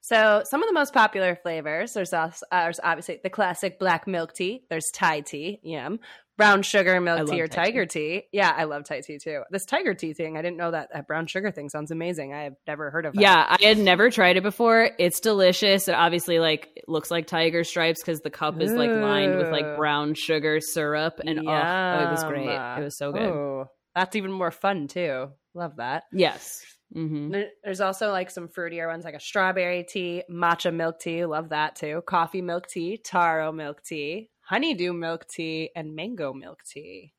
So, 0.00 0.42
some 0.44 0.62
of 0.62 0.68
the 0.68 0.72
most 0.72 0.94
popular 0.94 1.34
flavors 1.34 1.94
there's, 1.94 2.12
also, 2.12 2.46
uh, 2.52 2.62
there's 2.62 2.78
obviously 2.84 3.18
the 3.24 3.30
classic 3.30 3.80
black 3.80 4.06
milk 4.06 4.34
tea. 4.34 4.62
There's 4.70 4.86
Thai 4.94 5.22
tea, 5.22 5.58
yum. 5.64 5.98
Brown 6.36 6.62
sugar 6.62 7.00
milk 7.00 7.28
tea 7.28 7.40
or 7.40 7.48
tiger 7.48 7.86
tea. 7.86 8.24
Yeah, 8.32 8.52
I 8.54 8.64
love 8.64 8.84
Thai 8.84 9.00
tea 9.00 9.18
too. 9.18 9.42
This 9.50 9.64
tiger 9.64 9.94
tea 9.94 10.12
thing, 10.12 10.36
I 10.36 10.42
didn't 10.42 10.56
know 10.56 10.70
that 10.70 10.90
that 10.92 11.06
brown 11.06 11.26
sugar 11.26 11.50
thing 11.50 11.68
sounds 11.68 11.90
amazing. 11.90 12.32
I 12.34 12.44
have 12.44 12.54
never 12.66 12.90
heard 12.90 13.06
of 13.06 13.14
that. 13.14 13.20
Yeah, 13.20 13.56
I 13.60 13.62
had 13.64 13.78
never 13.78 14.10
tried 14.10 14.36
it 14.36 14.42
before. 14.42 14.90
It's 14.98 15.20
delicious. 15.20 15.88
It 15.88 15.94
obviously 15.94 16.38
like 16.38 16.68
it 16.76 16.88
looks 16.88 17.10
like 17.10 17.26
tiger 17.26 17.64
stripes 17.64 18.02
because 18.02 18.20
the 18.20 18.30
cup 18.30 18.60
is 18.60 18.72
like 18.72 18.90
lined 18.90 19.36
with 19.36 19.50
like 19.50 19.76
brown 19.76 20.14
sugar 20.14 20.60
syrup, 20.60 21.20
and 21.24 21.40
oh, 21.40 21.52
oh, 21.52 22.00
it 22.02 22.10
was 22.10 22.24
great. 22.24 22.78
It 22.78 22.84
was 22.84 22.98
so 22.98 23.12
good. 23.12 23.22
Oh, 23.22 23.66
that's 23.94 24.16
even 24.16 24.32
more 24.32 24.50
fun 24.50 24.88
too. 24.88 25.28
Love 25.54 25.76
that. 25.76 26.04
Yes. 26.12 26.62
hmm 26.92 27.32
There's 27.64 27.80
also 27.80 28.10
like 28.10 28.30
some 28.30 28.48
fruitier 28.48 28.88
ones, 28.88 29.04
like 29.04 29.14
a 29.14 29.20
strawberry 29.20 29.84
tea, 29.88 30.22
matcha 30.30 30.72
milk 30.72 31.00
tea. 31.00 31.24
Love 31.24 31.48
that 31.48 31.76
too. 31.76 32.02
Coffee 32.06 32.42
milk 32.42 32.66
tea, 32.68 32.98
taro 33.02 33.52
milk 33.52 33.82
tea, 33.82 34.28
honeydew 34.48 34.92
milk 34.92 35.26
tea, 35.28 35.70
and 35.74 35.94
mango 35.94 36.32
milk 36.32 36.60
tea. 36.64 37.12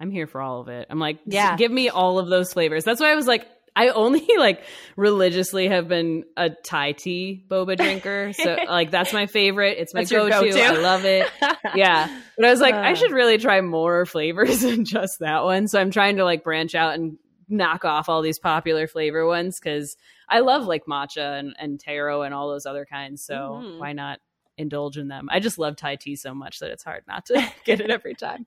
I'm 0.00 0.10
here 0.12 0.26
for 0.28 0.40
all 0.40 0.60
of 0.60 0.68
it. 0.68 0.86
I'm 0.90 1.00
like, 1.00 1.18
Yeah. 1.26 1.50
yeah, 1.50 1.56
give 1.56 1.72
me 1.72 1.88
all 1.88 2.18
of 2.18 2.28
those 2.28 2.52
flavors. 2.52 2.84
That's 2.84 3.00
why 3.00 3.10
I 3.10 3.16
was 3.16 3.26
like, 3.26 3.46
I 3.74 3.88
only 3.88 4.26
like 4.38 4.62
religiously 4.96 5.68
have 5.68 5.88
been 5.88 6.24
a 6.36 6.50
Thai 6.50 6.92
tea 6.92 7.44
boba 7.48 7.76
drinker. 7.76 8.32
So 8.32 8.56
like 8.68 8.90
that's 8.92 9.12
my 9.12 9.26
favorite. 9.26 9.78
It's 9.78 9.94
my 9.94 10.04
go-to. 10.04 10.30
go-to. 10.30 10.62
I 10.62 10.70
love 10.78 11.04
it. 11.04 11.28
Yeah. 11.74 12.08
But 12.36 12.46
I 12.46 12.50
was 12.50 12.60
like, 12.60 12.74
I 12.74 12.92
Uh. 12.92 12.94
should 12.94 13.10
really 13.12 13.38
try 13.38 13.60
more 13.60 14.06
flavors 14.06 14.60
than 14.60 14.84
just 14.84 15.18
that 15.20 15.42
one. 15.44 15.66
So 15.68 15.80
I'm 15.80 15.90
trying 15.90 16.16
to 16.16 16.24
like 16.24 16.44
branch 16.44 16.74
out 16.76 16.94
and 16.94 17.18
knock 17.48 17.84
off 17.84 18.08
all 18.08 18.22
these 18.22 18.38
popular 18.38 18.86
flavor 18.86 19.26
ones 19.26 19.58
because 19.58 19.96
I 20.28 20.40
love 20.40 20.66
like 20.66 20.84
matcha 20.86 21.38
and, 21.38 21.54
and 21.58 21.80
taro 21.80 22.22
and 22.22 22.32
all 22.34 22.48
those 22.50 22.66
other 22.66 22.84
kinds. 22.84 23.24
So 23.24 23.34
Mhm. 23.62 23.78
why 23.80 23.92
not 23.94 24.20
indulge 24.58 24.98
in 24.98 25.08
them? 25.08 25.28
I 25.30 25.40
just 25.40 25.58
love 25.58 25.76
Thai 25.76 25.96
tea 25.96 26.16
so 26.16 26.34
much 26.34 26.58
that 26.58 26.70
it's 26.70 26.84
hard 26.84 27.04
not 27.08 27.26
to 27.26 27.42
get 27.64 27.80
it 27.80 27.90
every 27.90 28.14
time. 28.14 28.46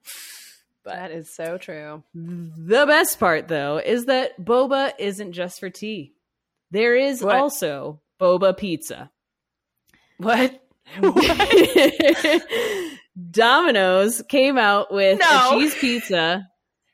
But 0.84 0.96
that 0.96 1.12
is 1.12 1.34
so 1.34 1.58
true. 1.58 2.04
the 2.14 2.86
best 2.88 3.20
part, 3.20 3.48
though, 3.48 3.78
is 3.78 4.06
that 4.06 4.40
boba 4.44 4.94
isn't 5.00 5.34
just 5.34 5.60
for 5.60 5.70
tea. 5.70 6.14
There 6.72 6.96
is 6.96 7.22
What? 7.24 7.36
also 7.36 8.02
boba 8.20 8.58
pizza. 8.58 9.12
What? 10.18 10.60
Domino's 13.32 14.22
came 14.30 14.58
out 14.58 14.94
with 14.94 15.20
No. 15.20 15.28
a 15.28 15.50
cheese 15.60 15.76
pizza 15.76 16.48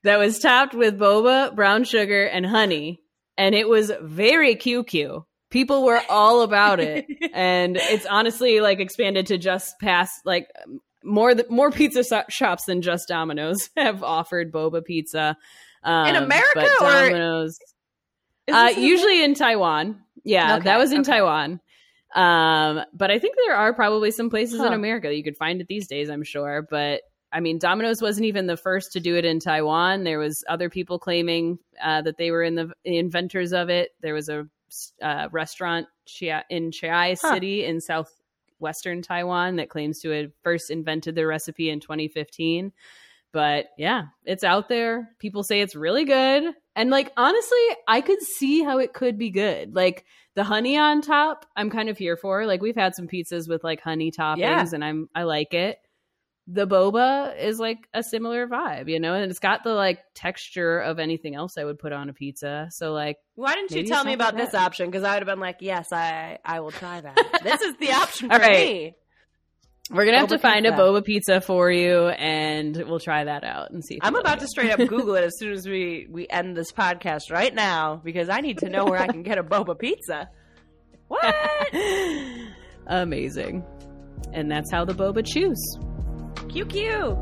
that 0.04 0.18
was 0.18 0.40
topped 0.40 0.74
with 0.74 0.98
boba, 1.00 1.56
brown 1.56 1.84
sugar, 1.84 2.26
and 2.26 2.46
honey, 2.46 3.02
and 3.38 3.54
it 3.56 3.70
was 3.70 3.92
very 4.02 4.56
QQ. 4.56 5.26
People 5.50 5.84
were 5.86 6.02
all 6.10 6.42
about 6.42 6.80
it, 6.80 7.06
and 7.34 7.78
it's 7.78 8.06
honestly 8.06 8.60
like 8.60 8.80
expanded 8.80 9.28
to 9.28 9.38
just 9.38 9.80
past 9.80 10.26
like 10.26 10.48
more 11.04 11.34
th- 11.34 11.50
more 11.50 11.72
pizza 11.72 12.04
so- 12.04 12.24
shops 12.30 12.66
than 12.66 12.82
just 12.82 13.08
Domino's 13.08 13.70
have 13.78 14.04
offered 14.04 14.52
boba 14.52 14.84
pizza 14.84 15.38
um, 15.84 16.16
America 16.16 16.52
but 16.56 16.66
or- 16.66 16.80
Domino's 17.10 17.60
Is 18.48 18.56
uh, 18.56 18.74
usually 18.78 19.24
in 19.24 19.34
Taiwan. 19.34 20.02
Yeah, 20.24 20.56
Okay, 20.56 20.66
that 20.66 20.78
was 20.78 20.92
in 20.92 21.02
okay. 21.02 21.12
Taiwan. 21.12 21.62
Um, 22.16 22.82
but 22.94 23.12
I 23.12 23.20
think 23.20 23.36
there 23.38 23.56
are 23.56 23.74
probably 23.74 24.12
some 24.12 24.30
places 24.30 24.60
in 24.60 24.74
America 24.74 25.08
that 25.08 25.16
you 25.16 25.24
could 25.24 25.38
find 25.38 25.62
it 25.62 25.68
these 25.68 25.88
days. 25.88 26.10
I'm 26.10 26.24
sure, 26.24 26.66
but 26.70 27.02
I 27.32 27.40
mean, 27.42 27.60
Domino's 27.60 28.02
wasn't 28.02 28.26
even 28.26 28.48
the 28.48 28.58
first 28.58 28.94
to 28.94 29.00
do 29.00 29.16
it 29.16 29.26
in 29.26 29.40
Taiwan. 29.40 30.04
There 30.04 30.18
was 30.20 30.44
other 30.50 30.70
people 30.70 31.00
claiming 31.00 31.60
uh, 31.84 32.02
that 32.02 32.18
they 32.18 32.32
were 32.32 32.44
in 32.44 32.56
the, 32.56 32.72
the 32.84 32.98
inventors 32.98 33.54
of 33.54 33.70
it. 33.70 33.90
There 34.02 34.14
was 34.14 34.30
a 34.30 34.48
uh, 35.02 35.28
restaurant 35.32 35.88
in 36.22 36.72
Chiayi 36.72 37.18
Huh. 37.22 37.34
City 37.34 37.66
in 37.66 37.82
southwestern 37.82 39.02
Taiwan 39.02 39.58
that 39.58 39.70
claims 39.70 40.00
to 40.02 40.10
have 40.10 40.32
first 40.44 40.70
invented 40.72 41.16
the 41.16 41.26
recipe 41.26 41.70
in 41.70 41.80
2015. 41.80 42.72
But 43.34 43.68
yeah, 43.78 44.06
it's 44.24 44.44
out 44.44 44.70
there. 44.70 45.10
People 45.20 45.44
say 45.44 45.62
it's 45.62 45.76
really 45.76 46.06
good. 46.06 46.54
And 46.76 46.90
like 46.90 47.12
honestly, 47.18 47.60
I 47.88 48.02
could 48.02 48.22
see 48.22 48.64
how 48.64 48.78
it 48.80 48.94
could 48.94 49.18
be 49.18 49.30
good. 49.32 49.76
Like 49.76 50.06
the 50.36 50.44
honey 50.44 50.78
on 50.78 51.02
top, 51.02 51.46
I'm 51.56 51.70
kind 51.70 51.90
of 51.90 51.98
here 51.98 52.16
for. 52.16 52.46
Like 52.46 52.62
we've 52.62 52.76
had 52.76 52.96
some 52.96 53.08
pizzas 53.08 53.48
with 53.50 53.64
like 53.64 53.82
honey 53.82 54.12
toppings 54.12 54.38
Yeah. 54.40 54.66
and 54.74 54.84
I'm 54.84 55.10
I 55.14 55.24
like 55.24 55.54
it. 55.54 55.78
The 56.50 56.66
boba 56.66 57.38
is 57.38 57.60
like 57.60 57.80
a 57.94 58.02
similar 58.02 58.48
vibe, 58.48 58.88
you 58.90 59.02
know, 59.02 59.14
and 59.14 59.30
it's 59.30 59.40
got 59.40 59.66
the 59.66 59.74
like 59.74 60.00
texture 60.16 60.80
of 60.80 60.98
anything 60.98 61.36
else 61.36 61.58
I 61.58 61.66
would 61.66 61.78
put 61.78 61.92
on 61.92 62.08
a 62.08 62.14
pizza. 62.14 62.70
So 62.72 62.94
like 62.94 63.18
Why 63.36 63.54
didn't 63.54 63.72
you 63.72 63.84
tell 63.84 64.06
me 64.06 64.14
about 64.14 64.36
that 64.38 64.46
this 64.46 64.52
bad. 64.54 64.64
option? 64.66 64.90
Because 64.90 65.04
I 65.04 65.14
would 65.16 65.24
have 65.24 65.28
been 65.28 65.42
like, 65.42 65.58
yes, 65.60 65.92
I 65.92 66.38
I 66.46 66.62
will 66.62 66.72
try 66.72 67.02
that. 67.02 67.40
this 67.44 67.62
is 67.62 67.76
the 67.82 67.92
option 67.92 68.30
for 68.30 68.36
All 68.36 68.40
right. 68.40 68.66
me. 68.66 68.96
we're 69.92 70.06
gonna 70.06 70.20
have 70.20 70.28
Boba 70.28 70.32
to 70.32 70.40
find 70.40 70.66
pizza. 70.66 70.82
a 70.82 70.86
boba 70.86 71.04
pizza 71.04 71.42
for 71.42 71.70
you 71.70 72.08
and 72.08 72.78
we'll 72.88 73.00
try 73.02 73.26
that 73.26 73.44
out 73.44 73.72
and 73.72 73.84
see. 73.84 73.96
If 73.96 74.00
I'm 74.04 74.16
about 74.16 74.40
to 74.40 74.48
straight 74.48 74.72
up 74.72 74.80
Google 74.80 75.16
it 75.16 75.24
as 75.26 75.38
soon 75.38 75.52
as 75.52 75.68
we 75.68 76.08
we 76.10 76.28
end 76.30 76.56
this 76.56 76.72
podcast 76.72 77.30
right 77.30 77.54
now 77.54 78.02
because 78.02 78.30
I 78.30 78.40
need 78.40 78.60
to 78.60 78.70
know 78.70 78.86
where 78.86 79.00
I 79.00 79.08
can 79.08 79.24
get 79.24 79.38
a 79.38 79.44
boba 79.44 79.78
pizza. 79.78 80.30
What? 81.10 81.36
Amazing. 82.88 83.66
And 84.32 84.50
that's 84.50 84.72
how 84.72 84.86
the 84.86 84.94
boba 84.94 85.26
choose. 86.66 87.18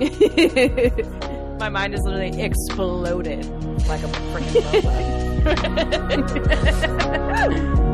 QQ. 0.00 1.58
My 1.58 1.68
mind 1.68 1.94
is 1.94 2.00
literally 2.04 2.42
exploded 2.42 3.44
like 3.86 4.02
a 4.02 4.08
freaking. 4.32 4.64